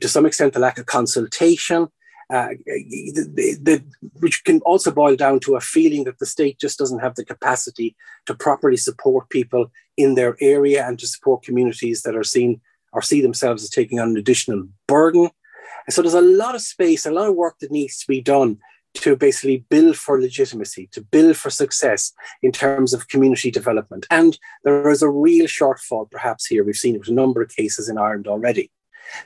[0.00, 1.88] to some extent, the lack of consultation,
[2.30, 3.84] uh, the, the,
[4.20, 7.24] which can also boil down to a feeling that the state just doesn't have the
[7.24, 12.60] capacity to properly support people in their area and to support communities that are seen
[12.92, 15.30] or see themselves as taking on an additional burden.
[15.86, 18.20] And so there's a lot of space, a lot of work that needs to be
[18.20, 18.58] done
[18.94, 22.12] to basically build for legitimacy, to build for success
[22.42, 24.06] in terms of community development.
[24.10, 26.64] And there is a real shortfall, perhaps here.
[26.64, 28.70] We've seen it with a number of cases in Ireland already.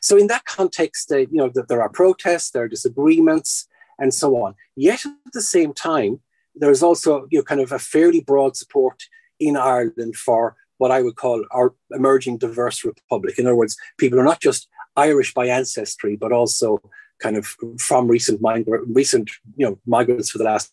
[0.00, 3.66] So in that context, uh, you know, that there are protests, there are disagreements,
[3.98, 4.54] and so on.
[4.76, 6.20] Yet at the same time,
[6.54, 9.02] there is also you know kind of a fairly broad support
[9.40, 13.38] in Ireland for what I would call our emerging diverse republic.
[13.38, 16.80] In other words, people are not just Irish by ancestry, but also
[17.20, 20.72] kind of from recent migrant, recent you know migrants for the last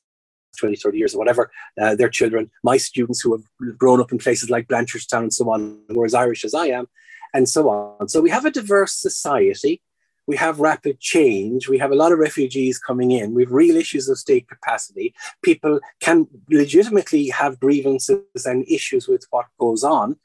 [0.57, 4.17] 20, 30 years or whatever, uh, their children, my students who have grown up in
[4.17, 6.87] places like Blanchardstown and so on, who are as Irish as I am,
[7.33, 8.09] and so on.
[8.09, 9.81] So we have a diverse society.
[10.27, 11.67] We have rapid change.
[11.67, 13.33] We have a lot of refugees coming in.
[13.33, 15.13] We have real issues of state capacity.
[15.41, 20.17] People can legitimately have grievances and issues with what goes on.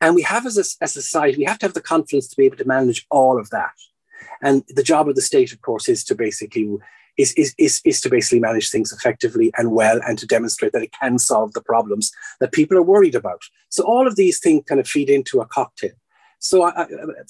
[0.00, 2.44] And we have, as a, a society, we have to have the confidence to be
[2.44, 3.74] able to manage all of that.
[4.42, 6.68] And the job of the state, of course, is to basically
[7.16, 10.82] is, is, is, is to basically manage things effectively and well and to demonstrate that
[10.82, 13.42] it can solve the problems that people are worried about.
[13.68, 15.92] So all of these things kind of feed into a cocktail.
[16.42, 16.86] So I, I,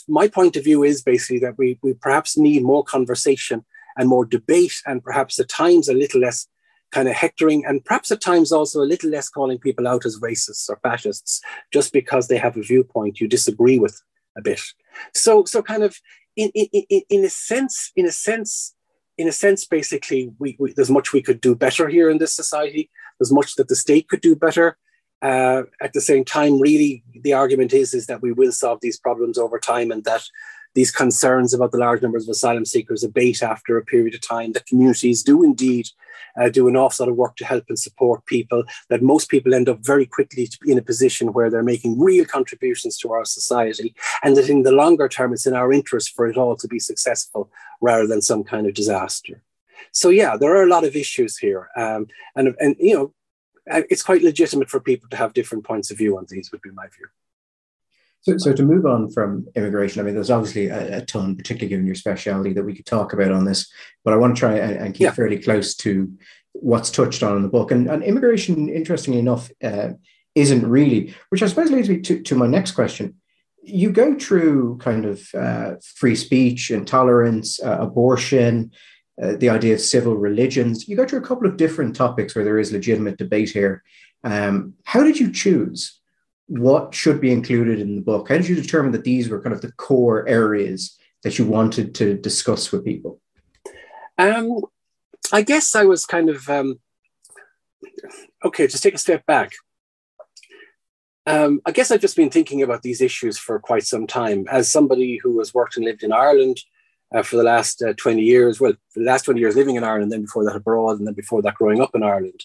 [0.08, 3.64] my point of view is basically that we, we perhaps need more conversation
[3.96, 6.46] and more debate and perhaps at times a little less
[6.92, 10.18] kind of hectoring and perhaps at times also a little less calling people out as
[10.20, 11.40] racists or fascists
[11.72, 14.02] just because they have a viewpoint you disagree with
[14.36, 14.60] a bit.
[15.14, 15.98] So so kind of
[16.36, 18.74] in, in, in a sense, in a sense,
[19.18, 22.34] in a sense, basically, we, we, there's much we could do better here in this
[22.34, 22.90] society.
[23.18, 24.78] There's much that the state could do better.
[25.22, 28.98] Uh, at the same time, really, the argument is is that we will solve these
[28.98, 30.24] problems over time, and that
[30.74, 34.52] these concerns about the large numbers of asylum seekers abate after a period of time.
[34.52, 35.88] That communities do indeed
[36.40, 38.64] uh, do an awful lot of work to help and support people.
[38.88, 42.98] That most people end up very quickly in a position where they're making real contributions
[42.98, 46.36] to our society, and that in the longer term, it's in our interest for it
[46.36, 49.42] all to be successful rather than some kind of disaster.
[49.92, 53.14] So yeah, there are a lot of issues here, um, and and you know
[53.66, 56.70] it's quite legitimate for people to have different points of view on these, would be
[56.70, 57.06] my view.
[58.22, 61.68] So, so to move on from immigration, I mean, there's obviously a, a, ton, particularly
[61.68, 63.70] given your specialty, that we could talk about on this.
[64.04, 65.12] But I want to try and, and keep yeah.
[65.12, 66.12] fairly close to
[66.52, 67.72] what's touched on in the book.
[67.72, 69.90] And, and immigration, interestingly enough, uh,
[70.36, 73.16] isn't really, which I suppose leads me to, to my next question.
[73.64, 78.70] You go through kind of uh, free speech, intolerance, uh, abortion,
[79.20, 80.88] uh, the idea of civil religions.
[80.88, 83.82] You go to a couple of different topics where there is legitimate debate here.
[84.24, 86.00] Um, how did you choose
[86.46, 88.28] what should be included in the book?
[88.28, 91.94] How did you determine that these were kind of the core areas that you wanted
[91.96, 93.20] to discuss with people?
[94.18, 94.60] Um,
[95.32, 96.80] I guess I was kind of um,
[98.44, 98.66] okay.
[98.66, 99.52] Just take a step back.
[101.26, 104.46] Um, I guess I've just been thinking about these issues for quite some time.
[104.50, 106.58] As somebody who has worked and lived in Ireland
[107.14, 110.12] uh, for the last uh, 20 years, well, the last 20 years living in Ireland,
[110.12, 112.44] then before that abroad, and then before that growing up in Ireland,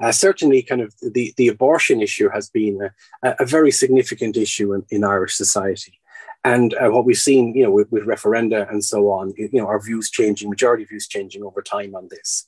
[0.00, 2.90] uh, certainly kind of the, the abortion issue has been
[3.22, 6.00] a, a very significant issue in, in Irish society.
[6.44, 9.66] And uh, what we've seen, you know, with, with, referenda and so on, you know,
[9.66, 12.46] our views changing, majority views changing over time on this.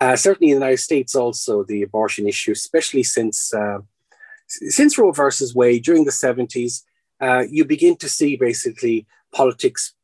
[0.00, 3.78] Uh, certainly in the United States, also the abortion issue, especially since uh,
[4.46, 6.82] since Roe versus Wade during the 70s,
[7.20, 9.94] uh, you begin to see basically politics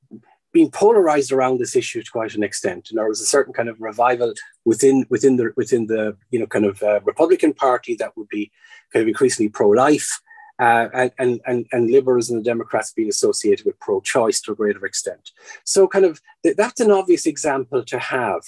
[0.55, 2.89] being polarized around this issue to quite an extent.
[2.89, 4.33] And there was a certain kind of revival
[4.65, 8.51] within within the within the you know kind of uh, Republican Party that would be
[8.93, 10.11] kind of increasingly pro-life,
[10.59, 10.87] uh,
[11.19, 15.33] and, and and liberals and the Democrats being associated with pro-choice to a greater extent.
[15.65, 18.43] So kind of th- that's an obvious example to have.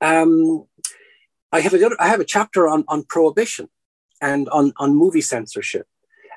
[0.00, 0.66] Um,
[1.52, 3.68] I have a I have a chapter on on prohibition,
[4.20, 5.86] and on, on movie censorship.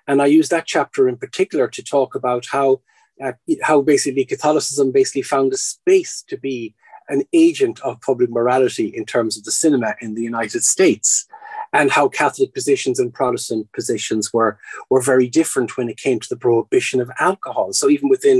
[0.08, 2.82] And I use that chapter in particular to talk about how,
[3.24, 6.76] uh, how basically Catholicism basically found a space to be
[7.10, 11.26] an agent of public morality in terms of the cinema in the United States,
[11.74, 16.30] and how Catholic positions and Protestant positions were, were very different when it came to
[16.30, 17.74] the prohibition of alcohol.
[17.74, 18.40] So even within,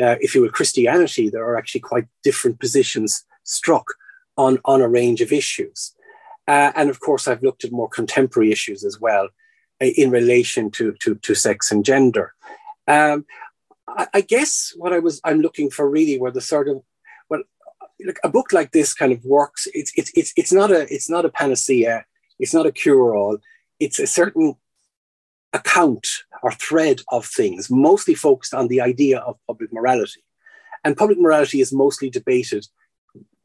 [0.00, 3.94] uh, if you will, Christianity, there are actually quite different positions struck
[4.36, 5.94] on, on a range of issues.
[6.48, 9.28] Uh, and of course, I've looked at more contemporary issues as well
[9.80, 12.34] uh, in relation to, to, to sex and gender.
[12.88, 13.26] Um,
[13.96, 16.82] I, I, guess what I was I'm looking for really were the sort of
[17.28, 17.42] well,
[18.00, 19.66] look, a book like this kind of works.
[19.74, 22.04] It's it's it's it's not a it's not a panacea.
[22.38, 23.38] It's not a cure all.
[23.78, 24.56] It's a certain
[25.52, 26.06] account
[26.42, 30.24] or thread of things, mostly focused on the idea of public morality.
[30.84, 32.66] And public morality is mostly debated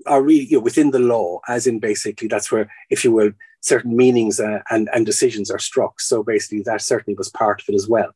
[0.06, 3.32] are really you know, within the law, as in basically that's where, if you will,
[3.62, 6.00] certain meanings uh, and, and decisions are struck.
[6.00, 8.14] So basically, that certainly was part of it as well.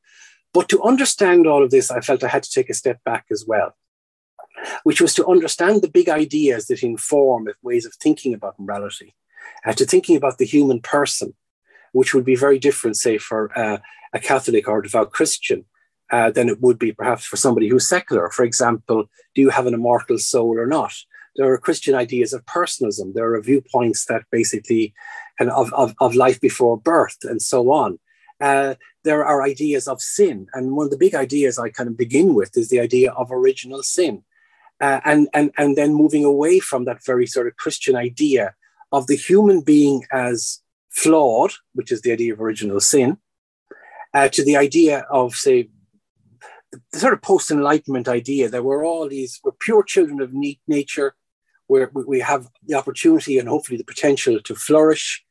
[0.53, 3.25] But to understand all of this, I felt I had to take a step back
[3.31, 3.75] as well,
[4.83, 9.15] which was to understand the big ideas that inform ways of thinking about morality,
[9.65, 11.35] uh, to thinking about the human person,
[11.93, 13.77] which would be very different, say, for uh,
[14.13, 15.65] a Catholic or devout Christian.
[16.12, 18.31] Uh, than it would be perhaps for somebody who's secular.
[18.31, 20.91] For example, do you have an immortal soul or not?
[21.35, 23.13] there are Christian ideas of personalism.
[23.13, 24.93] There are viewpoints that basically
[25.38, 27.97] kind of, of, of life before birth and so on.
[28.39, 30.47] Uh, there are ideas of sin.
[30.54, 33.32] And one of the big ideas I kind of begin with is the idea of
[33.32, 34.23] original sin.
[34.82, 38.56] Uh, and, and, and then moving away from that very sort of Christian idea
[38.91, 43.17] of the human being as flawed, which is the idea of original sin,
[44.13, 45.69] uh, to the idea of, say,
[46.71, 50.34] the sort of post enlightenment idea that we're all these, we're pure children of
[50.67, 51.15] nature,
[51.67, 55.23] where we have the opportunity and hopefully the potential to flourish,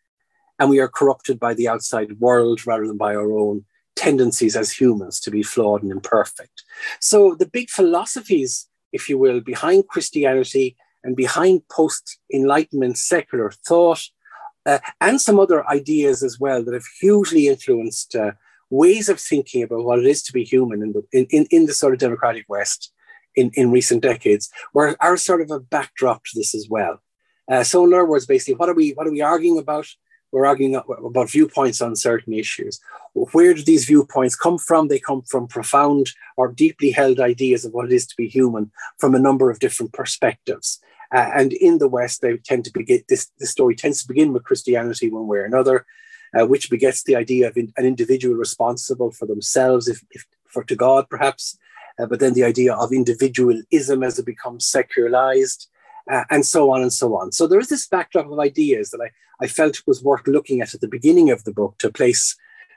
[0.59, 3.65] and we are corrupted by the outside world rather than by our own
[3.97, 6.63] tendencies as humans to be flawed and imperfect.
[7.01, 14.03] So, the big philosophies, if you will, behind Christianity and behind post Enlightenment secular thought,
[14.67, 18.33] uh, and some other ideas as well that have hugely influenced uh,
[18.71, 21.67] ways of thinking about what it is to be human in the, in, in, in
[21.67, 22.93] the sort of democratic West
[23.35, 27.01] in, in recent decades were are sort of a backdrop to this as well.
[27.51, 29.87] Uh, so in other words, basically, what are we what are we arguing about?
[30.33, 32.81] We're arguing about viewpoints on certain issues.
[33.15, 34.89] Where do these viewpoints come from?
[34.89, 38.71] They come from profound or deeply held ideas of what it is to be human
[38.99, 40.81] from a number of different perspectives.
[41.15, 44.33] Uh, and in the West, they tend to begin this, this story tends to begin
[44.33, 45.87] with Christianity one way or another,
[46.39, 50.63] uh, which begets the idea of in, an individual responsible for themselves, if, if for
[50.65, 51.57] to God perhaps,
[51.99, 55.69] uh, but then the idea of individualism as it becomes secularized,
[56.11, 57.33] uh, and so on and so on.
[57.33, 60.75] So there is this backdrop of ideas that I, I felt was worth looking at
[60.75, 62.37] at the beginning of the book to place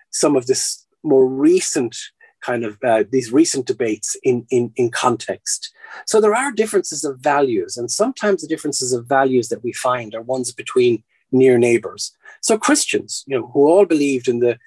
[0.10, 1.96] some of this more recent
[2.41, 5.72] kind of uh, these recent debates in, in, in context.
[6.06, 10.15] So there are differences of values, and sometimes the differences of values that we find
[10.15, 12.12] are ones between near neighbors.
[12.41, 14.58] So Christians, you know, who all believed in the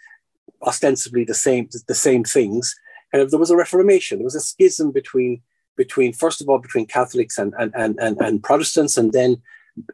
[0.63, 2.75] ostensibly the same the same things,
[3.11, 5.43] kind of there was a reformation, there was a schism between
[5.77, 9.43] between first of all between Catholics and and and, and, and Protestants, and then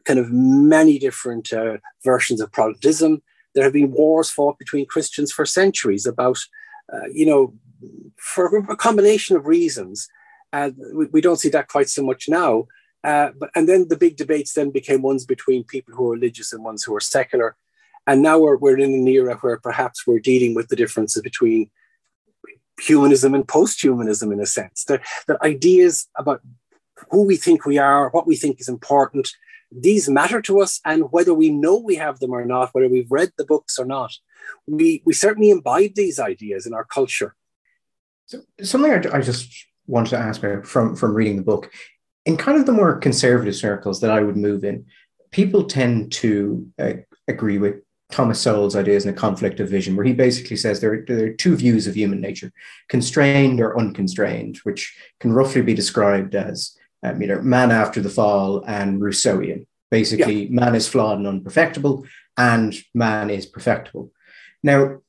[0.05, 3.23] kind of many different uh, versions of Protestantism.
[3.55, 6.39] There have been wars fought between Christians for centuries about,
[6.93, 7.55] uh, you know,
[8.17, 10.09] for a combination of reasons.
[10.53, 12.67] Uh, we, we, don't see that quite so much now.
[13.03, 16.53] Uh, but and then the big debates then became ones between people who are religious
[16.53, 17.57] and ones who are secular.
[18.07, 21.71] And now we're, we're in an era where perhaps we're dealing with the differences between
[22.81, 24.85] humanism and post-humanism in a sense.
[24.85, 26.41] That, that ideas about
[27.11, 29.31] who we think we are, what we think is important,
[29.73, 33.11] these matter to us, and whether we know we have them or not, whether we've
[33.11, 34.13] read the books or not,
[34.67, 37.37] we, we certainly imbibe these ideas in our culture.
[38.27, 41.71] So something I, I just wanted to ask from, from reading the book,
[42.27, 44.87] in kind of the more conservative circles that I would move in,
[45.31, 46.93] people tend to uh,
[47.29, 47.77] agree with
[48.11, 51.33] Thomas Sowell's ideas in a conflict of vision, where he basically says there, there are
[51.33, 52.53] two views of human nature,
[52.89, 58.11] constrained or unconstrained, which can roughly be described as um, you know, man after the
[58.11, 59.67] fall and Rousseauian.
[59.91, 60.51] Basically, yeah.
[60.51, 64.13] man is flawed and unperfectible, and man is perfectible.
[64.63, 65.01] Now,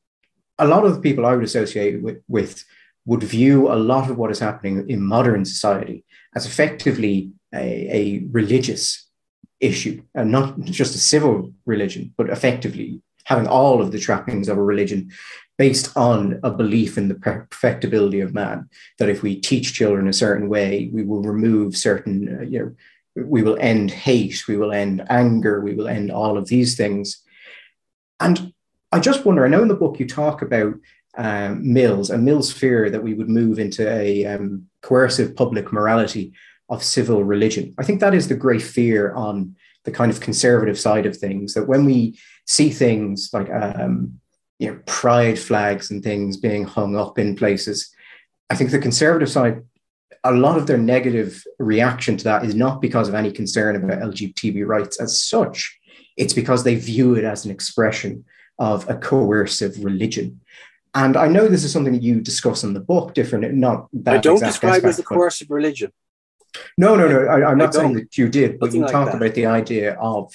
[0.58, 2.64] a lot of the people I would associate with, with
[3.06, 8.28] would view a lot of what is happening in modern society as effectively a, a
[8.32, 9.10] religious
[9.62, 14.58] issue, and not just a civil religion, but effectively having all of the trappings of
[14.58, 15.12] a religion
[15.58, 20.14] based on a belief in the perfectibility of man that if we teach children a
[20.14, 24.72] certain way we will remove certain uh, you know we will end hate we will
[24.72, 27.22] end anger we will end all of these things.
[28.20, 28.54] And
[28.92, 30.74] i just wonder i know in the book you talk about
[31.18, 36.34] um, Mill's and Mill's fear that we would move into a um, coercive public morality
[36.72, 40.80] of civil religion i think that is the great fear on the kind of conservative
[40.80, 44.20] side of things that when we see things like um,
[44.62, 47.92] you know, pride flags and things being hung up in places.
[48.52, 49.64] I think the conservative side,
[50.24, 54.14] a lot of their negative reaction to that is not because of any concern about
[54.14, 55.80] LGBT rights as such.
[56.16, 58.24] It's because they view it as an expression
[58.60, 60.42] of a coercive religion.
[60.94, 64.14] And I know this is something that you discuss in the book, different, not that.
[64.14, 65.92] I don't describe aspect, it as a coercive religion.
[66.78, 67.26] No, no, no.
[67.26, 69.94] I, am not saying that you did, but Nothing you like talked about the idea
[69.94, 70.34] of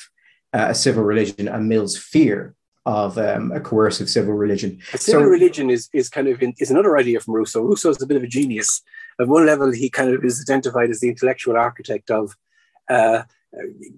[0.53, 2.55] uh, a civil religion and Mill's fear
[2.87, 4.79] of um, a coercive civil religion.
[4.95, 7.63] A civil so, religion is is kind of in, is another idea from Rousseau.
[7.63, 8.81] Rousseau is a bit of a genius.
[9.21, 12.37] At one level, he kind of is identified as the intellectual architect of
[12.89, 13.25] uh,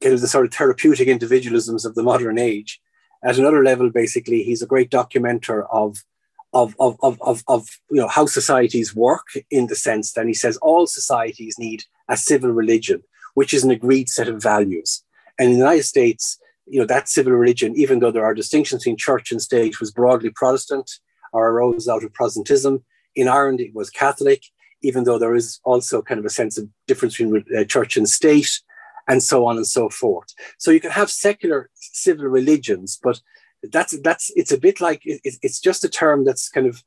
[0.01, 2.81] kind of the sort of therapeutic individualisms of the modern age.
[3.23, 6.05] At another level, basically, he's a great documenter of
[6.53, 10.35] of, of, of, of, of you know how societies work in the sense that he
[10.35, 13.03] says all societies need a civil religion,
[13.35, 15.05] which is an agreed set of values.
[15.39, 18.83] And in the United States, you know, that civil religion, even though there are distinctions
[18.83, 20.91] between church and state, was broadly Protestant
[21.33, 22.85] or arose out of Protestantism.
[23.15, 24.43] In Ireland, it was Catholic,
[24.83, 28.09] even though there is also kind of a sense of difference between uh, church and
[28.09, 28.61] state,
[29.09, 30.29] and so on and so forth.
[30.59, 33.21] So you can have secular civil religions, but
[33.62, 36.83] that's that's it's a bit like it, it's just a term that's kind of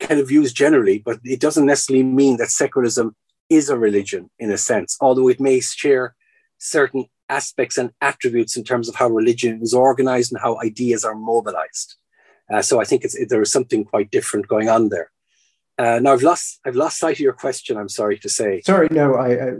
[0.00, 3.16] kind of used generally, but it doesn't necessarily mean that secularism
[3.48, 6.14] is a religion in a sense, although it may share
[6.58, 11.14] certain aspects and attributes in terms of how religion is organized and how ideas are
[11.14, 11.96] mobilized.
[12.52, 15.10] Uh, so I think there is something quite different going on there.
[15.78, 17.76] Uh, now I've lost I've lost sight of your question.
[17.76, 18.62] I'm sorry to say.
[18.62, 19.14] Sorry, no.
[19.14, 19.54] I,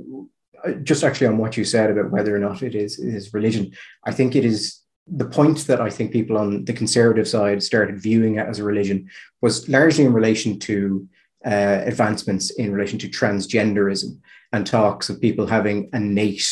[0.64, 3.72] I, just actually on what you said about whether or not it is is religion.
[4.04, 8.00] I think it is the point that I think people on the conservative side started
[8.00, 9.08] viewing it as a religion
[9.40, 11.08] was largely in relation to
[11.44, 14.18] uh, advancements in relation to transgenderism
[14.52, 16.42] and talks of people having innate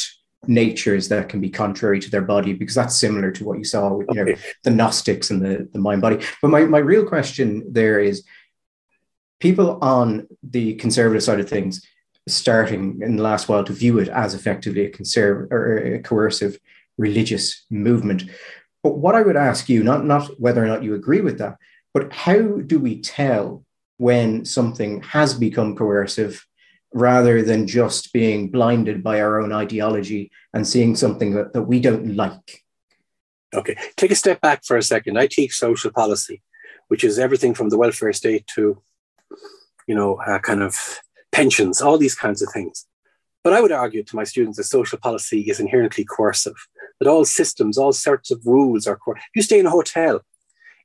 [0.46, 3.92] natures that can be contrary to their body because that's similar to what you saw
[3.94, 6.24] with you know the gnostics and the, the mind body.
[6.40, 8.24] But my, my real question there is
[9.40, 11.84] people on the conservative side of things
[12.28, 16.58] starting in the last while to view it as effectively a conservative or a coercive
[16.98, 18.24] religious movement
[18.82, 21.56] but what i would ask you not not whether or not you agree with that
[21.92, 23.64] but how do we tell
[23.98, 26.44] when something has become coercive
[26.94, 31.80] rather than just being blinded by our own ideology and seeing something that, that we
[31.80, 32.62] don't like.
[33.52, 35.18] Okay, take a step back for a second.
[35.18, 36.42] I teach social policy,
[36.88, 38.80] which is everything from the welfare state to,
[39.86, 41.00] you know, uh, kind of
[41.32, 42.86] pensions, all these kinds of things.
[43.44, 46.56] But I would argue to my students that social policy is inherently coercive,
[46.98, 49.22] that all systems, all sorts of rules are coercive.
[49.34, 50.22] You stay in a hotel,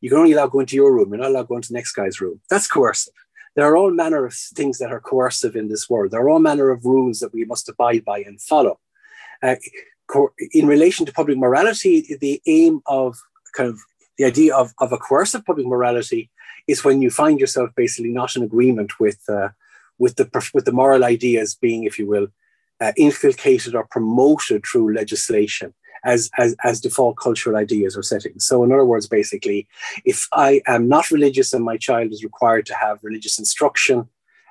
[0.02, 1.94] you can only allow going to your room, you're not allowed going to the next
[1.94, 2.42] guy's room.
[2.50, 3.14] That's coercive.
[3.56, 6.12] There are all manner of things that are coercive in this world.
[6.12, 8.80] There are all manner of rules that we must abide by and follow.
[9.42, 9.56] Uh,
[10.52, 13.18] in relation to public morality, the aim of
[13.56, 13.80] kind of
[14.18, 16.30] the idea of, of a coercive public morality
[16.68, 19.50] is when you find yourself basically not in agreement with uh,
[19.98, 22.28] with the with the moral ideas being, if you will,
[22.82, 25.74] uh, inculcated or promoted through legislation
[26.06, 28.46] as, as as default cultural ideas or settings.
[28.46, 29.68] So, in other words, basically,
[30.06, 34.08] if I am not religious and my child is required to have religious instruction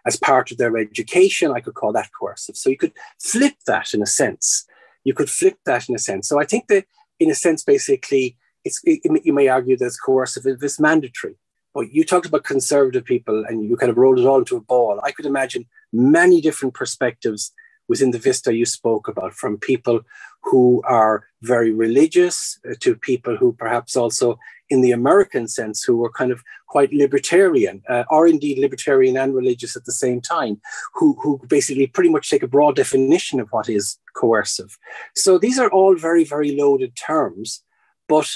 [0.07, 2.57] as part of their education, I could call that coercive.
[2.57, 4.66] So you could flip that in a sense.
[5.05, 6.29] You could flip that in a sense.
[6.29, 6.85] So I think that,
[7.20, 11.35] in a sense, basically, it's, it, you may argue that it's coercive if it's mandatory.
[11.74, 14.61] But you talked about conservative people and you kind of rolled it all into a
[14.61, 15.01] ball.
[15.05, 17.53] I could imagine many different perspectives
[17.89, 20.01] within the vista you spoke about, from people
[20.43, 24.39] who are very religious uh, to people who perhaps also,
[24.70, 29.34] in the American sense, who were kind of quite libertarian, uh, or indeed libertarian and
[29.34, 30.61] religious at the same time,
[30.95, 34.78] who, who basically pretty much take a broad definition of what is coercive.
[35.14, 37.62] So these are all very, very loaded terms,
[38.09, 38.28] but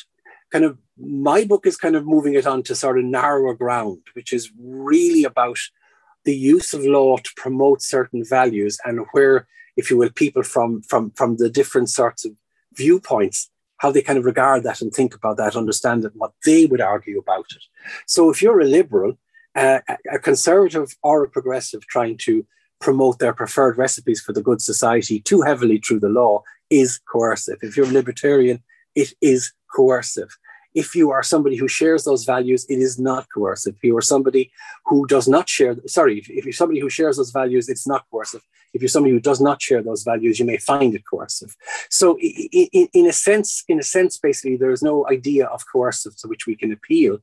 [0.50, 4.02] kind of my book is kind of moving it on to sort of narrower ground,
[4.14, 5.58] which is really about
[6.24, 9.46] the use of law to promote certain values and where,
[9.76, 12.32] if you will, people from from from the different sorts of
[12.74, 16.66] viewpoints, how they kind of regard that and think about that, understand it, what they
[16.66, 17.64] would argue about it.
[18.06, 19.18] So if you're a liberal,
[19.54, 22.46] uh, a conservative or a progressive trying to
[22.80, 27.58] promote their preferred recipes for the good society too heavily through the law is coercive.
[27.62, 28.62] If you're a libertarian,
[28.94, 30.36] it is coercive.
[30.74, 33.74] If you are somebody who shares those values, it is not coercive.
[33.76, 34.50] If you are somebody
[34.86, 38.06] who does not share, sorry, if, if you're somebody who shares those values, it's not
[38.10, 38.42] coercive.
[38.72, 41.54] If you're somebody who does not share those values, you may find it coercive.
[41.90, 46.16] So, in, in a sense, in a sense, basically, there is no idea of coercive
[46.18, 47.18] to which we can appeal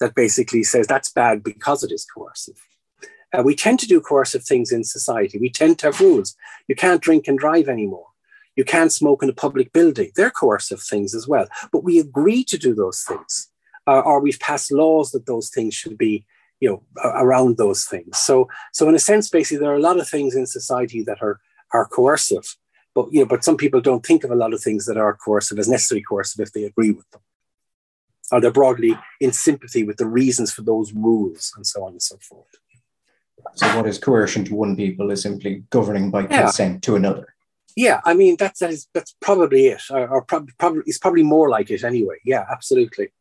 [0.00, 2.60] that basically says that's bad because it is coercive.
[3.36, 5.38] Uh, we tend to do coercive things in society.
[5.38, 6.34] We tend to have rules.
[6.68, 8.06] You can't drink and drive anymore.
[8.56, 10.10] You can't smoke in a public building.
[10.16, 11.46] They're coercive things as well.
[11.70, 13.48] But we agree to do those things,
[13.86, 16.24] uh, or we've passed laws that those things should be,
[16.58, 18.16] you know, around those things.
[18.16, 21.22] So, so in a sense, basically, there are a lot of things in society that
[21.22, 21.40] are
[21.72, 22.56] are coercive.
[22.94, 25.14] But you know, but some people don't think of a lot of things that are
[25.14, 27.20] coercive as necessarily coercive if they agree with them,
[28.32, 32.02] or they're broadly in sympathy with the reasons for those rules and so on and
[32.02, 32.56] so forth.
[33.54, 36.44] So, what is coercion to one people is simply governing by yeah.
[36.44, 37.35] consent to another
[37.76, 41.50] yeah, I mean that's that is that's probably it, or, or probably it's probably more
[41.50, 42.16] like it anyway.
[42.24, 43.12] Yeah, absolutely.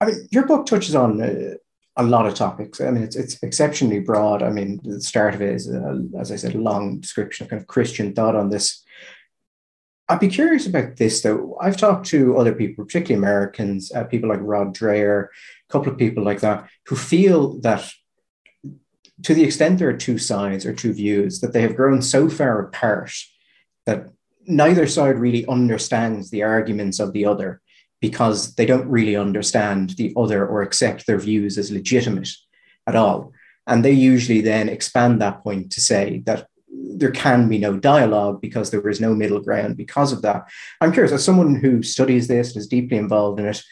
[0.00, 1.54] I mean, your book touches on uh,
[1.96, 2.80] a lot of topics.
[2.80, 4.42] I mean, it's it's exceptionally broad.
[4.42, 7.50] I mean, the start of it is, uh, as I said, a long description of
[7.50, 8.84] kind of Christian thought on this.
[10.08, 11.56] I'd be curious about this, though.
[11.60, 15.98] I've talked to other people, particularly Americans, uh, people like Rod Dreher, a couple of
[15.98, 17.88] people like that, who feel that
[19.22, 22.28] to the extent there are two sides or two views, that they have grown so
[22.28, 23.12] far apart
[23.86, 24.08] that
[24.46, 27.60] neither side really understands the arguments of the other
[28.00, 32.30] because they don't really understand the other or accept their views as legitimate
[32.86, 33.32] at all.
[33.66, 38.40] And they usually then expand that point to say that there can be no dialogue
[38.40, 40.48] because there is no middle ground because of that.
[40.80, 43.62] I'm curious, as someone who studies this and is deeply involved in it,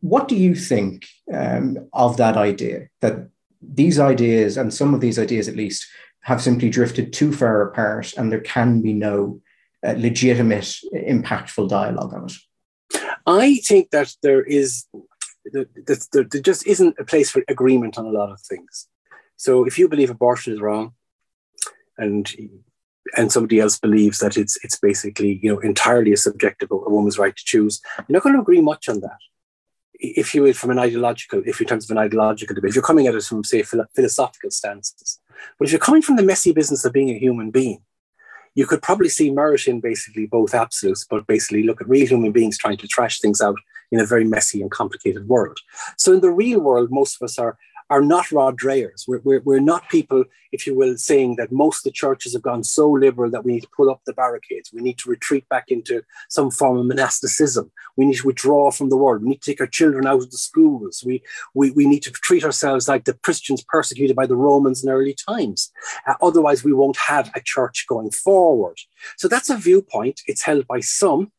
[0.00, 3.28] what do you think um, of that idea that
[3.62, 5.86] these ideas, and some of these ideas at least,
[6.22, 9.40] have simply drifted too far apart, and there can be no
[9.86, 12.32] uh, legitimate, impactful dialogue on it.
[13.26, 14.86] I think that there is,
[15.52, 18.88] there, just isn't a place for agreement on a lot of things.
[19.36, 20.92] So if you believe abortion is wrong,
[21.98, 22.30] and
[23.16, 27.18] and somebody else believes that it's it's basically you know entirely a subjective a woman's
[27.18, 29.18] right to choose, you're not going to agree much on that
[30.02, 32.84] if you were from an ideological, if in terms of an ideological debate, if you're
[32.84, 35.20] coming at it from say philosophical stances,
[35.58, 37.80] but if you're coming from the messy business of being a human being,
[38.54, 42.32] you could probably see merit in basically both absolutes, but basically look at real human
[42.32, 43.58] beings trying to trash things out
[43.90, 45.58] in a very messy and complicated world.
[45.96, 47.56] So in the real world, most of us are
[47.92, 49.06] are not Rod Drehers.
[49.06, 52.40] We're, we're, we're not people, if you will, saying that most of the churches have
[52.40, 54.72] gone so liberal that we need to pull up the barricades.
[54.72, 57.70] We need to retreat back into some form of monasticism.
[57.98, 59.22] We need to withdraw from the world.
[59.22, 61.04] We need to take our children out of the schools.
[61.04, 61.22] We,
[61.52, 65.14] we, we need to treat ourselves like the Christians persecuted by the Romans in early
[65.28, 65.70] times.
[66.06, 68.78] Uh, otherwise, we won't have a church going forward.
[69.18, 70.22] So that's a viewpoint.
[70.26, 71.30] It's held by some.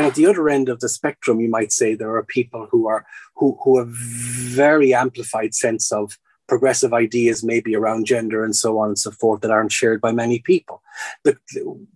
[0.00, 2.88] And at the other end of the spectrum, you might say there are people who
[2.88, 3.04] are
[3.36, 6.16] who, who have very amplified sense of
[6.48, 10.10] progressive ideas, maybe around gender and so on and so forth, that aren't shared by
[10.10, 10.82] many people.
[11.24, 11.36] The,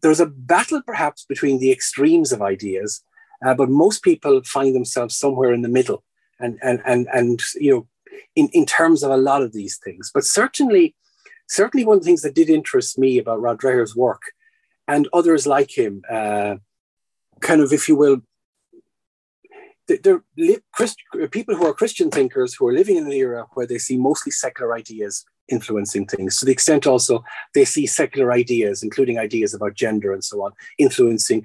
[0.03, 3.03] there's a battle perhaps between the extremes of ideas,
[3.43, 6.05] uh, but most people find themselves somewhere in the middle.
[6.39, 7.89] And and and and you know,
[8.37, 10.11] in, in terms of a lot of these things.
[10.13, 10.95] But certainly,
[11.49, 14.21] certainly one of the things that did interest me about Rod Dreher's work
[14.87, 16.57] and others like him, uh,
[17.45, 18.23] kind of, if you will,
[21.31, 24.33] people who are Christian thinkers who are living in an era where they see mostly
[24.33, 26.39] secular ideas influencing things.
[26.39, 27.23] To the extent also
[27.55, 31.45] they see secular ideas, including ideas about gender and so on, influencing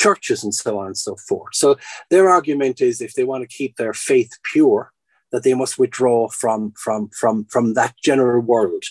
[0.00, 1.54] churches and so on and so forth.
[1.54, 1.76] So
[2.10, 4.92] their argument is if they want to keep their faith pure,
[5.30, 8.84] that they must withdraw from from from from that general world,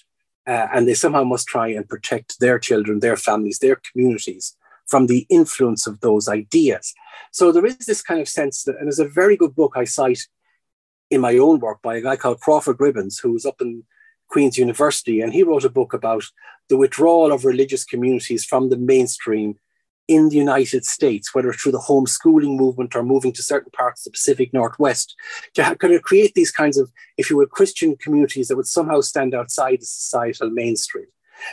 [0.46, 4.56] uh, and they somehow must try and protect their children, their families, their communities
[4.88, 6.94] from the influence of those ideas.
[7.32, 9.86] So there is this kind of sense that, and there's a very good book I
[9.86, 10.22] cite
[11.10, 13.84] in my own work by a guy called Crawford Gribbins, who was up in
[14.28, 16.24] Queen's University, and he wrote a book about
[16.70, 19.56] the withdrawal of religious communities from the mainstream
[20.08, 24.12] in the United States, whether through the homeschooling movement or moving to certain parts of
[24.12, 25.16] the Pacific Northwest,
[25.54, 29.02] to kind of create these kinds of, if you will, Christian communities that would somehow
[29.02, 31.06] stand outside the societal mainstream.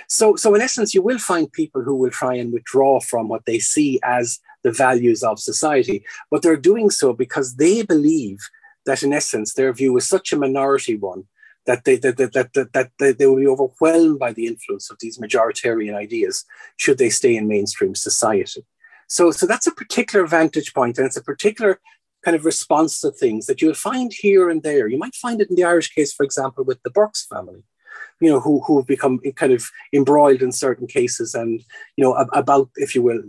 [0.09, 3.47] So, so in essence, you will find people who will try and withdraw from what
[3.47, 8.39] they see as the values of society, but they're doing so because they believe
[8.87, 11.25] that, in essence, their view is such a minority one
[11.67, 14.99] that they that, that, that, that, that they will be overwhelmed by the influence of
[15.01, 16.45] these majoritarian ideas
[16.77, 18.65] should they stay in mainstream society.
[19.09, 21.81] So, so that's a particular vantage point, and it's a particular
[22.25, 24.89] kind of response to things that you'll find here and there.
[24.89, 27.63] You might find it in the Irish case, for example, with the Burkes family
[28.21, 31.65] you know, who, who have become kind of embroiled in certain cases and,
[31.97, 33.23] you know, about, if you will,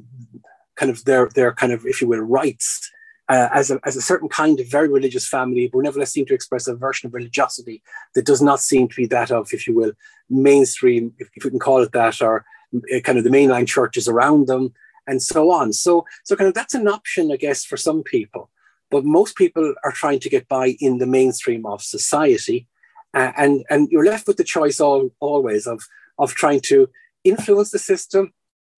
[0.76, 2.92] kind of their, their kind of, if you will, rights
[3.30, 6.34] uh, as, a, as a certain kind of very religious family, but nevertheless seem to
[6.34, 7.82] express a version of religiosity
[8.14, 9.94] that does not seem to be that of, if you will,
[10.30, 12.44] mainstream, if, if we can call it that, or
[12.76, 14.74] uh, kind of the mainline churches around them,
[15.08, 15.72] and so on.
[15.72, 18.50] So, so kind of that's an option, I guess, for some people.
[18.89, 22.68] But most people are trying to get by in the mainstream of society.
[23.14, 25.84] Uh, and, and you're left with the choice all, always of,
[26.18, 26.89] of trying to
[27.24, 28.34] influence the system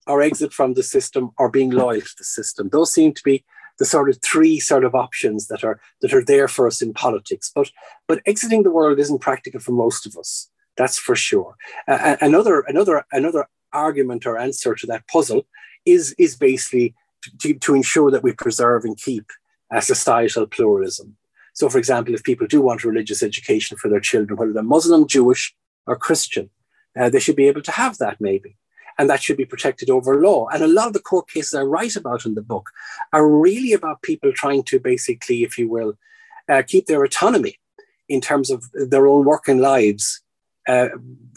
[0.08, 2.70] or exit from the system or being loyal to the system.
[2.70, 3.44] Those seem to be
[3.80, 6.94] the sort of three sort of options that are that are there for us in
[6.94, 7.52] politics.
[7.54, 7.72] But
[8.08, 10.50] but exiting the world isn't practical for most of us.
[10.78, 11.56] That's for sure.
[11.88, 15.48] Uh, another another another argument or answer to that puzzle
[15.86, 16.94] is is basically
[17.40, 19.26] to, to ensure that we preserve and keep
[19.72, 21.18] a societal pluralism.
[21.54, 25.08] So, for example, if people do want religious education for their children, whether they're Muslim,
[25.08, 26.50] Jewish, or Christian,
[27.00, 28.58] uh, they should be able to have that maybe.
[28.98, 30.48] And that should be protected over law.
[30.50, 32.70] And a lot of the court cases I write about in the book
[33.12, 35.98] are really about people trying to basically, if you will,
[36.48, 37.60] uh, keep their autonomy
[38.08, 40.22] in terms of their own working lives,
[40.68, 40.90] uh,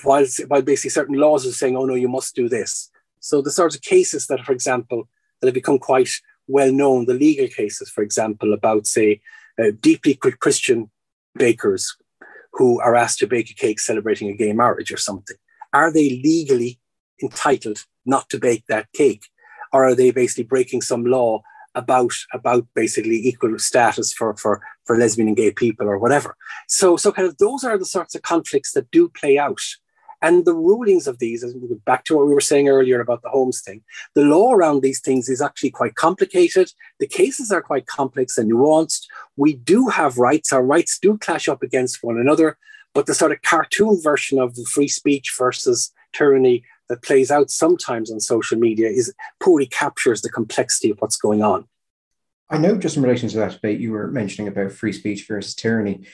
[0.03, 2.91] while, while basically certain laws are saying, oh no, you must do this.
[3.21, 5.09] So the sorts of cases that, for example,
[5.41, 6.11] that have become quite
[6.47, 9.21] well known, the legal cases, for example, about, say,
[9.59, 10.91] uh, deeply Christian
[11.35, 11.97] bakers
[12.53, 15.37] who are asked to bake a cake celebrating a gay marriage or something.
[15.73, 16.81] Are they legally
[17.23, 19.27] entitled not to bake that cake?
[19.73, 21.43] Or are they basically breaking some law
[21.77, 26.35] about about basically equal status for for for lesbian and gay people or whatever
[26.69, 29.61] so so kind of those are the sorts of conflicts that do play out
[30.23, 31.45] and the rulings of these,
[31.85, 33.83] back to what we were saying earlier about the Holmes thing,
[34.15, 36.73] the law around these things is actually quite complicated.
[37.01, 39.07] The cases are quite complex and nuanced.
[39.37, 40.53] We do have rights.
[40.53, 42.59] Our rights do clash up against one another.
[42.95, 47.51] But the sort of cartoon version of the free speech versus tyranny that plays out
[47.51, 51.67] sometimes on social media is poorly captures the complexity of what's going on.
[52.49, 55.55] I know just in relation to that debate you were mentioning about free speech versus
[55.55, 56.07] tyranny,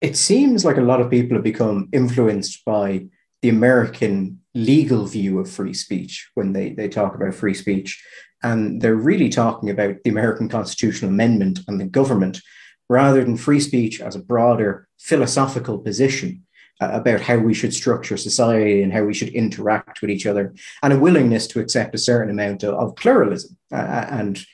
[0.00, 3.06] it seems like a lot of people have become influenced by
[3.46, 8.04] the American legal view of free speech when they, they talk about free speech.
[8.42, 12.40] And they're really talking about the American constitutional amendment and the government
[12.88, 16.42] rather than free speech as a broader philosophical position
[16.80, 20.52] uh, about how we should structure society and how we should interact with each other,
[20.82, 24.44] and a willingness to accept a certain amount of, of pluralism uh, uh and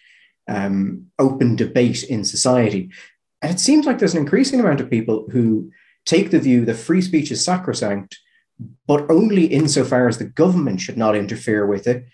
[0.48, 2.90] um, open debate in society.
[3.40, 5.70] And it seems like there's an increasing amount of people who
[6.04, 8.18] take the view that free speech is sacrosanct
[8.86, 12.06] but only insofar as the government should not interfere with it,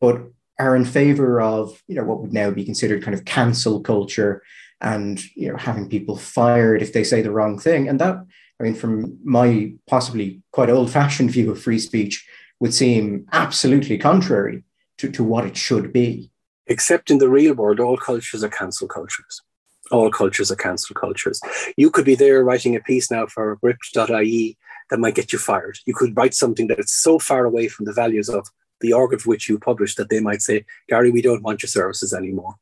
[0.00, 0.20] but
[0.58, 4.42] are in favor of you know what would now be considered kind of cancel culture
[4.80, 7.88] and you know having people fired if they say the wrong thing.
[7.88, 8.16] And that
[8.60, 12.26] i mean from my possibly quite old-fashioned view of free speech
[12.60, 14.62] would seem absolutely contrary
[14.98, 16.30] to, to what it should be.
[16.66, 19.42] Except in the real world all cultures are cancel cultures.
[19.90, 21.40] All cultures are cancel cultures.
[21.76, 24.56] You could be there writing a piece now for gript.ie
[24.90, 25.78] that might get you fired.
[25.86, 28.48] You could write something that is so far away from the values of
[28.80, 31.68] the org of which you publish that they might say, Gary, we don't want your
[31.68, 32.54] services anymore.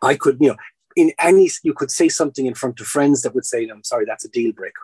[0.00, 0.56] I could, you know,
[0.94, 4.06] in any, you could say something in front of friends that would say, I'm sorry,
[4.06, 4.82] that's a deal breaker.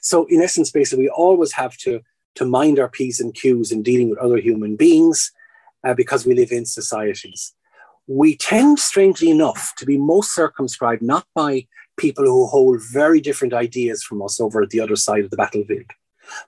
[0.00, 2.00] So in essence, basically, we always have to,
[2.36, 5.32] to mind our P's and Q's in dealing with other human beings
[5.82, 7.52] uh, because we live in societies.
[8.06, 11.64] we tend, strangely enough, to be most circumscribed not by
[11.96, 15.36] people who hold very different ideas from us over at the other side of the
[15.36, 15.86] battlefield,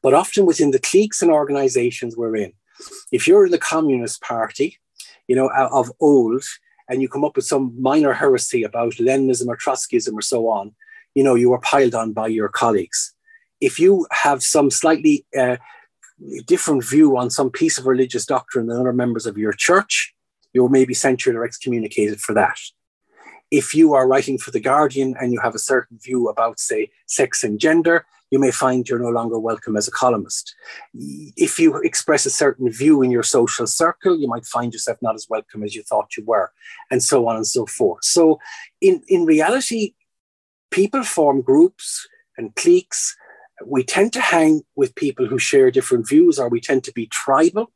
[0.02, 2.52] but often within the cliques and organizations we're in.
[3.10, 4.78] If you're in the Communist Party,
[5.28, 6.44] you know, of old,
[6.88, 10.74] and you come up with some minor heresy about Leninism or Trotskyism or so on,
[11.14, 13.14] you know, you are piled on by your colleagues.
[13.60, 15.56] If you have some slightly uh,
[16.46, 20.14] different view on some piece of religious doctrine than other members of your church,
[20.52, 22.58] you're maybe censured or excommunicated for that.
[23.50, 26.90] If you are writing for The Guardian and you have a certain view about, say,
[27.06, 30.56] sex and gender, you may find you're no longer welcome as a columnist.
[30.94, 35.14] If you express a certain view in your social circle, you might find yourself not
[35.14, 36.50] as welcome as you thought you were,
[36.90, 38.02] and so on and so forth.
[38.02, 38.40] So,
[38.80, 39.94] in, in reality,
[40.70, 42.08] people form groups
[42.38, 43.14] and cliques.
[43.64, 47.06] We tend to hang with people who share different views, or we tend to be
[47.06, 47.70] tribal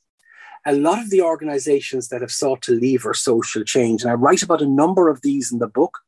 [0.68, 4.42] a lot of the organizations that have sought to lever social change, and I write
[4.42, 5.98] about a number of these in the book.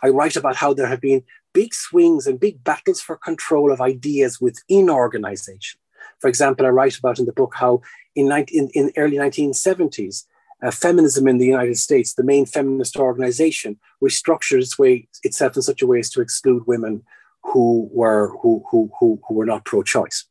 [0.00, 1.24] I write about how there have been
[1.56, 5.80] big swings and big battles for control of ideas within organization.
[6.20, 7.80] For example, I write about in the book how
[8.14, 10.24] in, 19, in, in early 1970s,
[10.62, 15.62] uh, feminism in the United States, the main feminist organization, restructured its way itself in
[15.62, 17.02] such a way as to exclude women
[17.42, 20.26] who were who who who, who were not pro-choice.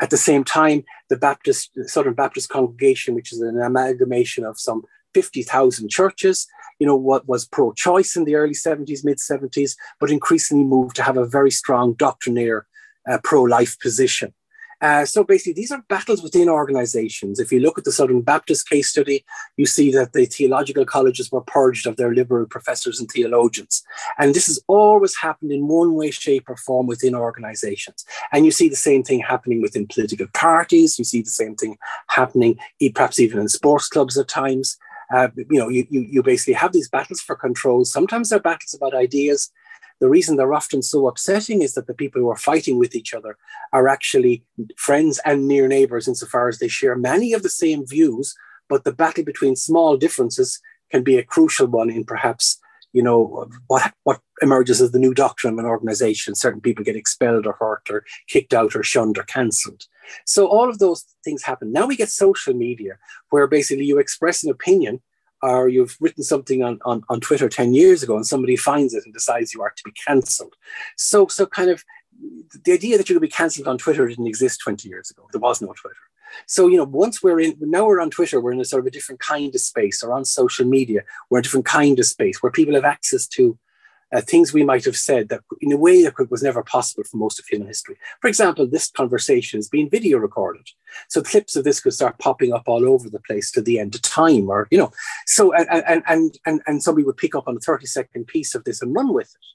[0.00, 4.84] At the same time, the Baptist Southern Baptist congregation, which is an amalgamation of some
[5.16, 6.46] 50,000 churches,
[6.78, 11.02] you know, what was pro-choice in the early 70s, mid 70s, but increasingly moved to
[11.02, 12.66] have a very strong doctrinaire
[13.10, 14.34] uh, pro-life position.
[14.82, 17.40] Uh, so basically, these are battles within organizations.
[17.40, 19.24] If you look at the Southern Baptist case study,
[19.56, 23.82] you see that the theological colleges were purged of their liberal professors and theologians.
[24.18, 28.04] And this has always happened in one way, shape, or form within organizations.
[28.32, 30.98] And you see the same thing happening within political parties.
[30.98, 32.58] You see the same thing happening
[32.94, 34.76] perhaps even in sports clubs at times.
[35.12, 37.84] Uh, you know, you, you, you basically have these battles for control.
[37.84, 39.50] Sometimes they're battles about ideas.
[40.00, 43.14] The reason they're often so upsetting is that the people who are fighting with each
[43.14, 43.38] other
[43.72, 44.44] are actually
[44.76, 48.34] friends and near neighbors insofar as they share many of the same views,
[48.68, 52.58] but the battle between small differences can be a crucial one in perhaps
[52.92, 56.96] you know what what emerges as the new doctrine of an organization certain people get
[56.96, 59.84] expelled or hurt or kicked out or shunned or cancelled
[60.24, 62.96] so all of those things happen now we get social media
[63.30, 65.00] where basically you express an opinion
[65.42, 69.04] or you've written something on, on, on Twitter 10 years ago and somebody finds it
[69.04, 70.54] and decides you are to be cancelled.
[70.96, 71.84] So, so kind of
[72.64, 75.28] the idea that you could be cancelled on Twitter didn't exist 20 years ago.
[75.32, 75.96] There was no Twitter.
[76.46, 78.86] So, you know, once we're in, now we're on Twitter, we're in a sort of
[78.86, 82.42] a different kind of space, or on social media, we're a different kind of space
[82.42, 83.58] where people have access to
[84.12, 87.16] uh, things we might have said that in a way that was never possible for
[87.16, 87.96] most of human history.
[88.20, 90.68] For example, this conversation is being video recorded.
[91.08, 93.94] So clips of this could start popping up all over the place to the end
[93.94, 94.92] of time or, you know,
[95.26, 98.64] so, and, and, and, and somebody would pick up on a 30 second piece of
[98.64, 99.46] this and run with it.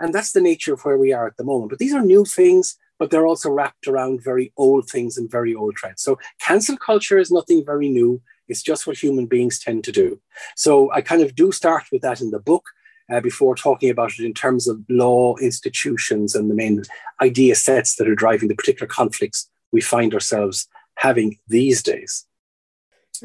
[0.00, 1.70] And that's the nature of where we are at the moment.
[1.70, 5.54] But these are new things, but they're also wrapped around very old things and very
[5.54, 6.02] old trends.
[6.02, 8.20] So cancel culture is nothing very new.
[8.48, 10.20] It's just what human beings tend to do.
[10.56, 12.64] So I kind of do start with that in the book
[13.10, 16.82] uh, before talking about it in terms of law, institutions, and the main
[17.22, 22.26] idea sets that are driving the particular conflicts we find ourselves having these days.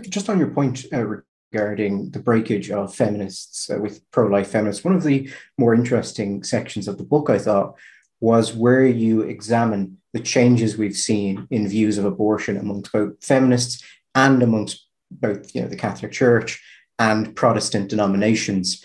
[0.01, 1.05] Just on your point uh,
[1.53, 6.43] regarding the breakage of feminists uh, with pro life feminists, one of the more interesting
[6.43, 7.76] sections of the book, I thought,
[8.24, 13.84] was where you examine the changes we've seen in views of abortion amongst both feminists
[14.15, 16.63] and amongst both you know, the Catholic Church
[16.97, 18.82] and Protestant denominations.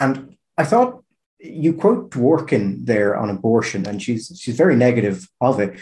[0.00, 1.02] And I thought
[1.40, 5.78] you quote Dworkin there on abortion, and she's she's very negative of it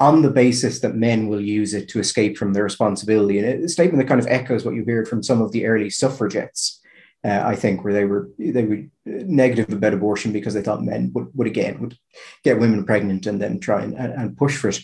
[0.00, 3.38] on the basis that men will use it to escape from their responsibility.
[3.38, 5.90] And a statement that kind of echoes what you heard from some of the early
[5.90, 6.80] suffragettes,
[7.24, 11.10] uh, I think, where they were they were negative about abortion because they thought men
[11.14, 11.98] would, would again would
[12.44, 14.80] get women pregnant and then try and, and push for it.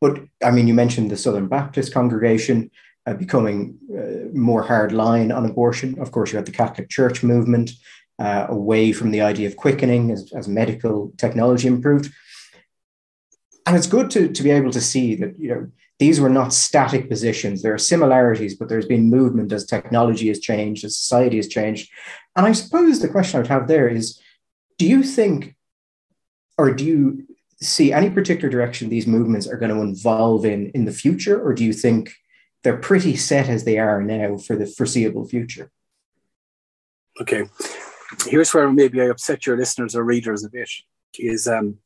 [0.00, 2.70] But I mean, you mentioned the Southern Baptist congregation
[3.06, 5.98] uh, becoming uh, more hard line on abortion.
[6.00, 7.70] Of course, you had the Catholic Church movement
[8.18, 12.12] uh, away from the idea of quickening as, as medical technology improved.
[13.66, 15.70] And it's good to, to be able to see that, you know,
[16.02, 17.62] these were not static positions.
[17.62, 21.90] There are similarities, but there's been movement as technology has changed, as society has changed.
[22.34, 24.20] And I suppose the question I would have there is
[24.78, 25.54] do you think,
[26.58, 27.26] or do you
[27.60, 31.40] see any particular direction these movements are going to involve in in the future?
[31.40, 32.12] Or do you think
[32.62, 35.70] they're pretty set as they are now for the foreseeable future?
[37.20, 37.44] Okay
[38.26, 40.70] here's where maybe I upset your listeners or readers a bit
[41.18, 41.78] is um,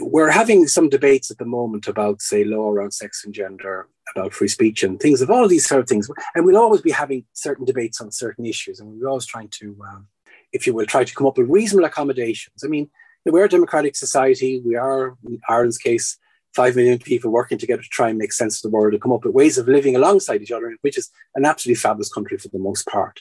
[0.00, 4.32] we're having some debates at the moment about, say, law around sex and gender, about
[4.32, 6.08] free speech and things of all these sort of things.
[6.34, 9.76] And we'll always be having certain debates on certain issues, and we're always trying to,
[9.88, 10.06] um,
[10.52, 12.62] if you will, try to come up with reasonable accommodations.
[12.64, 12.88] I mean,
[13.24, 14.62] we're a democratic society.
[14.64, 16.16] We are, in Ireland's case,
[16.54, 19.12] five million people working together to try and make sense of the world and come
[19.12, 22.48] up with ways of living alongside each other, which is an absolutely fabulous country for
[22.48, 23.20] the most part.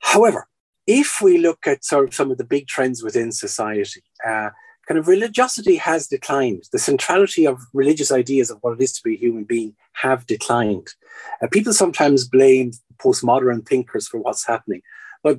[0.00, 0.46] However,
[0.86, 4.50] if we look at sort of some of the big trends within society, uh,
[4.86, 6.64] kind of religiosity has declined.
[6.72, 10.26] The centrality of religious ideas of what it is to be a human being have
[10.26, 10.88] declined.
[11.42, 14.82] Uh, people sometimes blame postmodern thinkers for what's happening,
[15.22, 15.38] but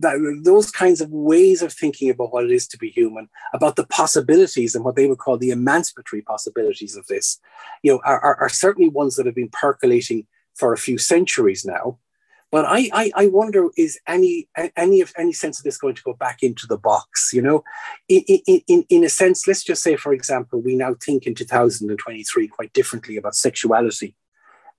[0.00, 3.76] that, those kinds of ways of thinking about what it is to be human, about
[3.76, 7.40] the possibilities and what they would call the emancipatory possibilities of this,
[7.82, 11.64] you know, are, are, are certainly ones that have been percolating for a few centuries
[11.64, 11.98] now.
[12.56, 14.48] But I, I, I wonder is any
[14.78, 17.30] any of any sense of this going to go back into the box?
[17.34, 17.64] You know,
[18.08, 18.22] in,
[18.66, 22.72] in, in a sense, let's just say, for example, we now think in 2023 quite
[22.72, 24.16] differently about sexuality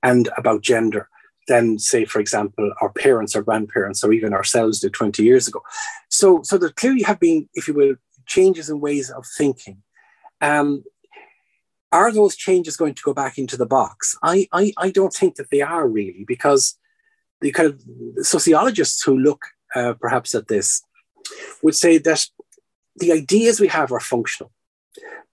[0.02, 1.08] and about gender
[1.48, 5.62] than, say, for example, our parents or grandparents or even ourselves did 20 years ago.
[6.10, 7.94] So, so there clearly have been, if you will,
[8.26, 9.84] changes in ways of thinking.
[10.42, 10.84] Um,
[11.92, 14.16] are those changes going to go back into the box?
[14.24, 16.76] I, I, I don't think that they are really, because
[17.42, 19.42] the kind of sociologists who look
[19.76, 20.82] uh, perhaps at this
[21.62, 22.28] would say that
[22.96, 24.52] the ideas we have are functional,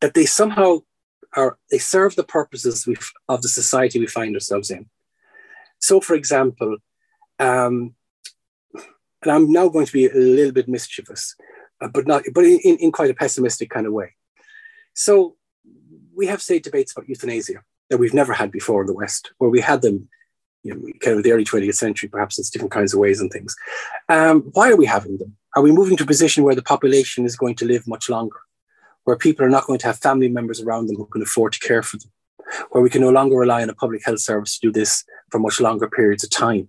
[0.01, 0.81] that they somehow
[1.37, 2.87] are they serve the purposes
[3.29, 4.87] of the society we find ourselves in.
[5.79, 6.77] So, for example,
[7.39, 7.95] um,
[9.23, 11.35] and I'm now going to be a little bit mischievous,
[11.81, 14.15] uh, but not but in, in quite a pessimistic kind of way.
[14.95, 15.37] So,
[16.15, 19.51] we have say debates about euthanasia that we've never had before in the West, where
[19.51, 20.09] we had them
[20.65, 23.31] you know, kind of the early 20th century, perhaps it's different kinds of ways and
[23.31, 23.55] things.
[24.09, 25.37] Um, why are we having them?
[25.55, 28.39] Are we moving to a position where the population is going to live much longer,
[29.05, 31.61] where people are not going to have family members around them who can afford to
[31.61, 32.11] care for them,
[32.71, 35.39] where we can no longer rely on a public health service to do this for
[35.39, 36.69] much longer periods of time,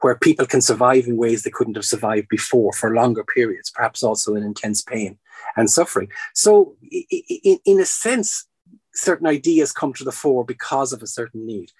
[0.00, 4.02] where people can survive in ways they couldn't have survived before for longer periods, perhaps
[4.02, 5.18] also in intense pain
[5.56, 6.08] and suffering.
[6.34, 8.46] So, in, in a sense,
[8.94, 11.70] certain ideas come to the fore because of a certain need.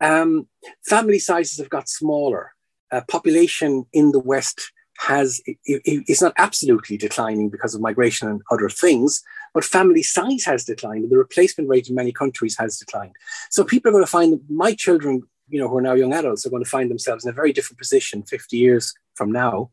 [0.00, 0.48] Um,
[0.84, 2.52] family sizes have got smaller.
[2.92, 8.28] Uh, population in the West has it, it, it's not absolutely declining because of migration
[8.28, 9.22] and other things,
[9.54, 13.14] but family size has declined, and the replacement rate in many countries has declined.
[13.50, 16.44] So people are going to find my children, you know, who are now young adults,
[16.44, 19.70] are going to find themselves in a very different position 50 years from now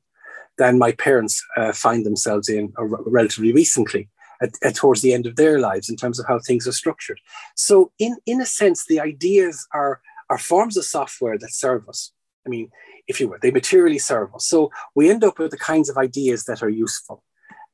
[0.57, 4.09] than my parents uh, find themselves in uh, relatively recently.
[4.39, 7.19] At, at, towards the end of their lives in terms of how things are structured.
[7.55, 9.99] So, in, in a sense, the ideas are
[10.29, 12.11] are forms of software that serve us.
[12.45, 12.69] I mean,
[13.07, 14.45] if you will, they materially serve us.
[14.45, 17.23] So we end up with the kinds of ideas that are useful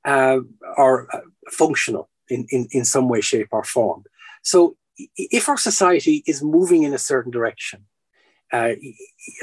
[0.06, 0.40] uh,
[0.78, 4.04] or uh, functional in, in, in some way, shape, or form.
[4.44, 4.76] So
[5.16, 7.86] if our society is moving in a certain direction,
[8.52, 8.74] uh,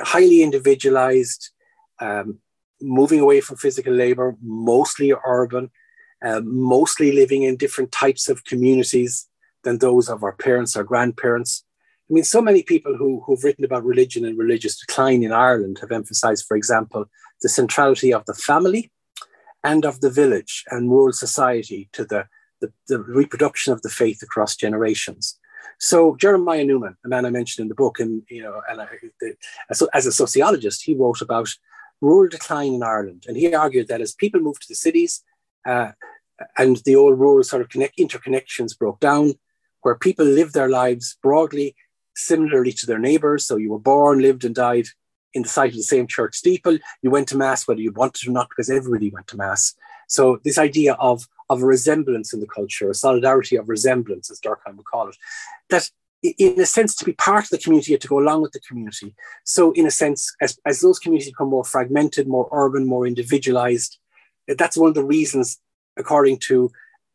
[0.00, 1.50] highly individualized,
[2.00, 2.38] um,
[2.80, 5.70] moving away from physical labor, mostly urban,
[6.24, 9.28] uh, mostly living in different types of communities
[9.64, 11.64] than those of our parents or grandparents,
[12.11, 15.78] I mean, so many people who, who've written about religion and religious decline in Ireland
[15.80, 17.04] have emphasized, for example,
[17.40, 18.90] the centrality of the family
[19.62, 22.26] and of the village and rural society to the,
[22.61, 25.38] the, the reproduction of the faith across generations.
[25.78, 28.88] So Jeremiah Newman, a man I mentioned in the book, and you know, and I,
[29.20, 29.34] the,
[29.70, 31.48] as, as a sociologist, he wrote about
[32.00, 35.22] rural decline in Ireland, and he argued that as people moved to the cities,
[35.64, 35.92] uh,
[36.58, 39.34] and the old rural sort of connect, interconnections broke down,
[39.82, 41.76] where people lived their lives broadly
[42.14, 43.46] similarly to their neighbors.
[43.46, 44.86] So you were born, lived, and died
[45.32, 46.78] in the sight of the same church steeple.
[47.02, 49.74] You went to mass whether you wanted or not, because everybody went to mass.
[50.08, 54.40] So this idea of of a resemblance in the culture, a solidarity of resemblance, as
[54.40, 55.16] Durkheim would call it,
[55.68, 55.90] that
[56.22, 59.14] in a sense to be part of the community to go along with the community.
[59.44, 63.98] So in a sense, as, as those communities become more fragmented, more urban, more individualized,
[64.46, 65.58] that's one of the reasons,
[65.96, 66.70] according to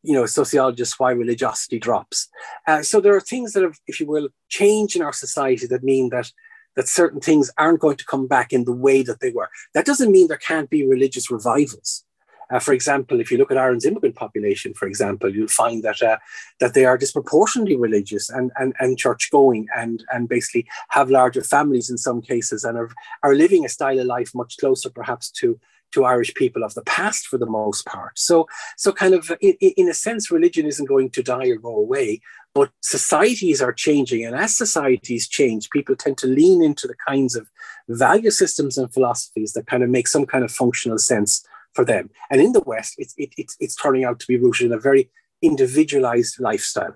[0.06, 2.30] you know, sociologists why religiosity drops.
[2.68, 5.84] Uh, so there are things that have, if you will, changed in our society that
[5.84, 6.32] mean that
[6.76, 9.50] that certain things aren't going to come back in the way that they were.
[9.74, 12.04] That doesn't mean there can't be religious revivals.
[12.52, 16.02] Uh, for example, if you look at Ireland's immigrant population, for example, you'll find that
[16.02, 16.18] uh,
[16.60, 21.44] that they are disproportionately religious and and, and church going and and basically have larger
[21.44, 22.92] families in some cases and are,
[23.24, 25.60] are living a style of life much closer perhaps to
[25.96, 28.20] to Irish people of the past for the most part.
[28.20, 31.76] So, so kind of in, in, a sense, religion isn't going to die or go
[31.76, 32.22] away,
[32.54, 34.26] but societies are changing.
[34.26, 37.50] And as societies change, people tend to lean into the kinds of
[37.88, 42.10] value systems and philosophies that kind of make some kind of functional sense for them.
[42.30, 44.80] And in the West, it's, it, it's, it's turning out to be rooted in a
[44.80, 45.10] very
[45.42, 46.96] individualized lifestyle.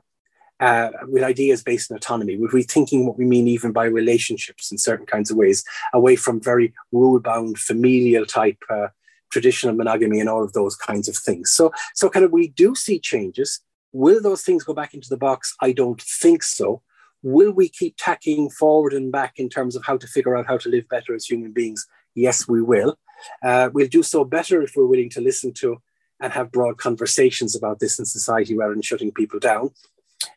[0.60, 4.78] Uh, with ideas based on autonomy, with rethinking what we mean even by relationships in
[4.78, 8.88] certain kinds of ways, away from very rule bound familial type uh,
[9.32, 11.52] traditional monogamy and all of those kinds of things.
[11.52, 13.62] So, so kind of we do see changes.
[13.92, 15.56] Will those things go back into the box?
[15.62, 16.82] I don't think so.
[17.22, 20.58] Will we keep tacking forward and back in terms of how to figure out how
[20.58, 21.86] to live better as human beings?
[22.16, 22.98] Yes, we will.
[23.44, 25.82] Uh, we'll do so better if we're willing to listen to
[26.22, 29.72] and have broad conversations about this in society rather than shutting people down.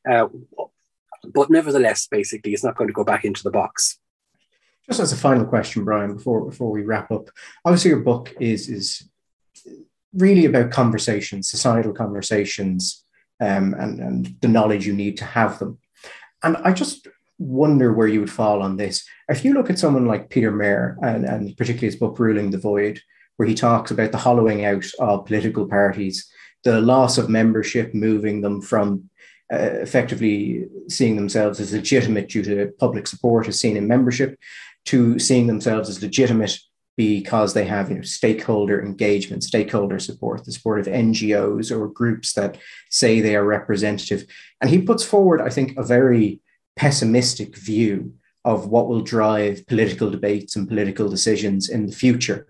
[0.09, 0.29] Uh,
[1.33, 3.99] but nevertheless, basically, it's not going to go back into the box.
[4.87, 7.31] Just as a final question, Bryan, before before we wrap up,
[7.65, 9.09] obviously your book is is
[10.13, 13.05] really about conversations, societal conversations,
[13.41, 15.79] um, and and the knowledge you need to have them.
[16.43, 17.07] And I just
[17.39, 19.07] wonder where you would fall on this.
[19.29, 22.59] If you look at someone like Peter Mair, and, and particularly his book Ruling the
[22.59, 23.01] Void,
[23.37, 26.31] where he talks about the hollowing out of political parties,
[26.65, 29.09] the loss of membership, moving them from
[29.53, 34.39] uh, effectively seeing themselves as legitimate due to public support as seen in membership
[34.87, 36.59] to seeing themselves as legitimate
[36.97, 42.35] because they have you know, stakeholder engagement, stakeholder support, the support of NGOs or groups
[42.35, 42.59] that
[42.91, 44.27] say they are representative.
[44.61, 46.41] And he puts forward, I think, a very
[46.77, 52.49] pessimistic view of what will drive political debates and political decisions in the future.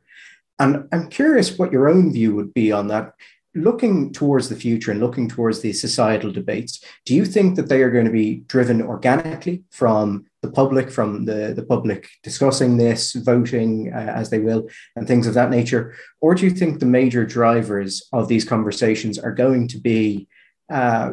[0.59, 3.15] And I'm curious what your own view would be on that.
[3.55, 7.83] Looking towards the future and looking towards the societal debates, do you think that they
[7.83, 13.13] are going to be driven organically from the public, from the, the public discussing this,
[13.13, 15.95] voting uh, as they will, and things of that nature?
[16.23, 20.29] Or do you think the major drivers of these conversations are going to be
[20.73, 21.13] uh,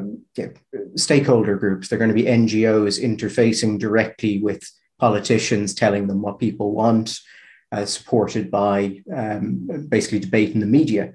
[0.95, 1.89] stakeholder groups?
[1.89, 4.63] They're going to be NGOs interfacing directly with
[4.97, 7.19] politicians, telling them what people want,
[7.71, 11.13] uh, supported by um, basically debate in the media.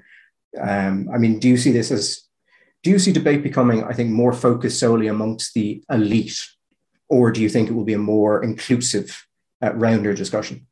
[0.61, 2.25] Um, I mean, do you see this as
[2.83, 6.39] do you see debate becoming, I think, more focused solely amongst the elite,
[7.09, 9.27] or do you think it will be a more inclusive,
[9.63, 10.67] uh, rounder discussion?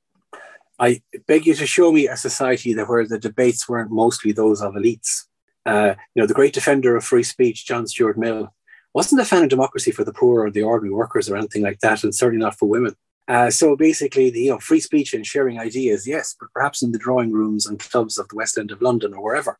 [0.78, 4.60] I beg you to show me a society that where the debates weren't mostly those
[4.60, 5.22] of elites.
[5.64, 8.52] Uh, you know, the great defender of free speech, John Stuart Mill,
[8.92, 11.78] wasn't a fan of democracy for the poor or the ordinary workers or anything like
[11.80, 12.94] that, and certainly not for women.
[13.28, 16.92] Uh, so basically, the you know free speech and sharing ideas, yes, but perhaps in
[16.92, 19.58] the drawing rooms and clubs of the West End of London or wherever.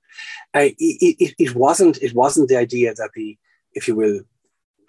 [0.55, 3.39] Uh, it, it, it, wasn't it wasn't the idea that the,
[3.73, 4.21] if you will,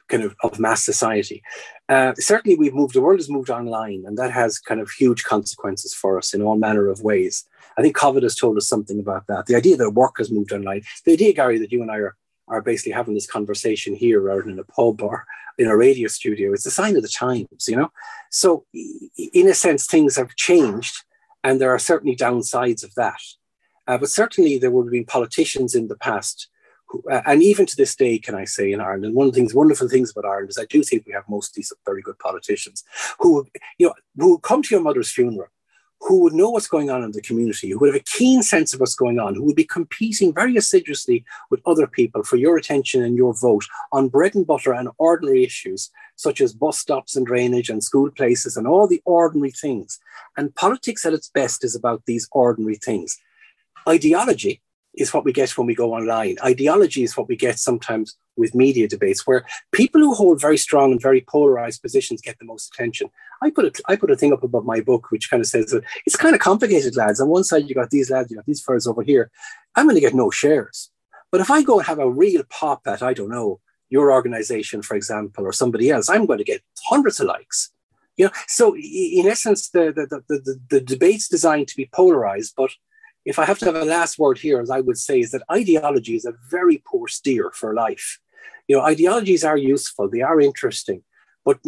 [0.08, 1.44] kind of of mass society.
[1.88, 2.96] Uh, certainly, we've moved.
[2.96, 6.42] The world has moved online, and that has kind of huge consequences for us in
[6.42, 7.46] all manner of ways.
[7.78, 9.46] I think COVID has told us something about that.
[9.46, 10.82] The idea that work has moved online.
[11.06, 12.16] The idea, Gary, that you and I are
[12.54, 15.26] are basically having this conversation here rather than in a pub or
[15.58, 16.54] in a radio studio.
[16.54, 17.92] It's a sign of the times, you know?
[18.30, 20.96] So, in a sense, things have changed,
[21.44, 23.22] and there are certainly downsides of that.
[23.88, 26.48] Uh, but certainly, there would have been politicians in the past,
[26.88, 29.40] who, uh, and even to this day, can I say, in Ireland, one of the
[29.40, 32.84] things, wonderful things about Ireland is I do think we have mostly very good politicians
[33.20, 33.46] who,
[33.78, 35.50] you know, who come to your mother's funeral
[36.06, 38.74] who would know what's going on in the community, who would have a keen sense
[38.74, 42.58] of what's going on, who would be competing very assiduously with other people for your
[42.58, 47.16] attention and your vote on bread and butter and ordinary issues, such as bus stops
[47.16, 50.00] and drainage and school places and all the ordinary things.
[50.36, 53.18] And politics at its best is about these ordinary things.
[53.88, 54.62] Ideology
[54.96, 56.38] is what we get when we go online.
[56.44, 60.92] Ideology is what we get sometimes with media debates, where people who hold very strong
[60.92, 63.10] and very polarized positions get the most attention.
[63.42, 65.68] I put a, I put a thing up above my book which kind of says
[65.68, 67.20] that it's kind of complicated, lads.
[67.20, 69.32] On one side, you got these lads, you got these fellas over here.
[69.76, 70.92] I'm going to get no shares.
[71.32, 74.82] But if I go and have a real pop at, I don't know, your organization,
[74.82, 77.72] for example, or somebody else, I'm going to get hundreds of likes.
[78.18, 82.54] You know, so in essence, the, the, the, the, the debate's designed to be polarized,
[82.56, 82.72] but
[83.26, 85.44] if I have to have a last word here, as I would say, is that
[85.52, 88.20] ideology is a very poor steer for life.
[88.68, 91.04] You know, ideologies are useful, they are interesting,
[91.46, 91.60] but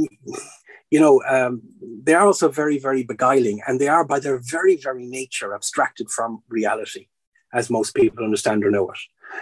[0.92, 4.78] you know, um, they are also very, very beguiling, and they are by their very,
[4.78, 7.08] very nature abstracted from reality,
[7.54, 9.00] as most people understand or know it.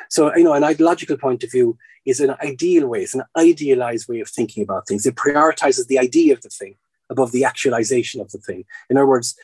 [0.09, 4.07] So, you know, an ideological point of view is an ideal way, it's an idealized
[4.07, 5.05] way of thinking about things.
[5.05, 6.76] It prioritizes the idea of the thing
[7.09, 8.66] above the actualization of the thing.
[8.89, 9.36] In other words,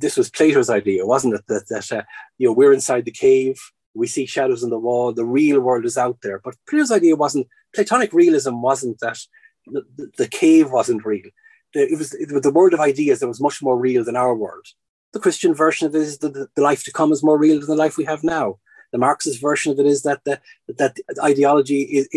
[0.00, 1.46] this was Plato's idea, wasn't it?
[1.48, 2.02] That, that uh,
[2.38, 3.60] you know we're inside the cave,
[3.94, 6.40] we see shadows on the wall, the real world is out there.
[6.42, 9.18] But Plato's idea wasn't Platonic realism wasn't that
[9.66, 11.30] the, the cave wasn't real.
[11.74, 14.34] It was, it was the world of ideas that was much more real than our
[14.34, 14.66] world.
[15.12, 17.68] The Christian version of it is that the life to come is more real than
[17.68, 18.58] the life we have now.
[18.92, 22.08] The Marxist version of it is that the, that ideology is,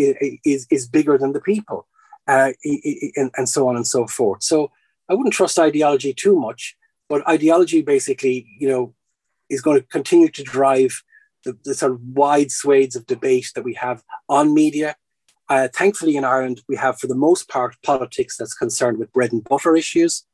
[0.44, 1.86] is, is bigger than the people,
[2.28, 2.52] uh,
[3.16, 4.42] and, and so on and so forth.
[4.42, 4.70] So
[5.08, 6.76] I wouldn't trust ideology too much
[7.08, 8.94] but ideology basically, you know,
[9.48, 11.02] is going to continue to drive
[11.44, 14.96] the, the sort of wide swathes of debate that we have on media
[15.48, 19.32] Uh, thankfully, in Ireland, we have, for the most part, politics that's concerned with bread
[19.32, 20.26] and butter issues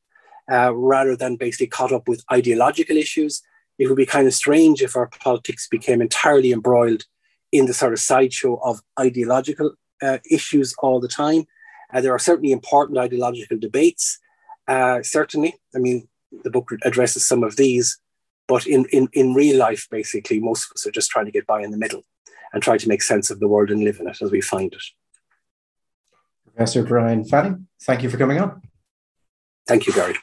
[0.50, 3.42] uh, rather than basically caught up with ideological issues.
[3.78, 7.04] It would be kind of strange if our politics became entirely embroiled
[7.50, 11.44] in the sort of sideshow of ideological uh, issues all the time.
[11.92, 14.18] Uh, there are certainly important ideological debates,
[14.66, 15.52] uh, certainly.
[15.76, 16.08] I mean,
[16.44, 17.98] the book addresses some of these,
[18.48, 21.46] but in, in, in real life, basically, most of us are just trying to get
[21.46, 22.02] by in the middle
[22.52, 24.72] and try to make sense of the world and live in it as we find
[24.72, 24.82] it.
[26.44, 28.60] Professor Bryan Fanning, thank you for coming on.
[29.66, 30.16] Thank you, Gary.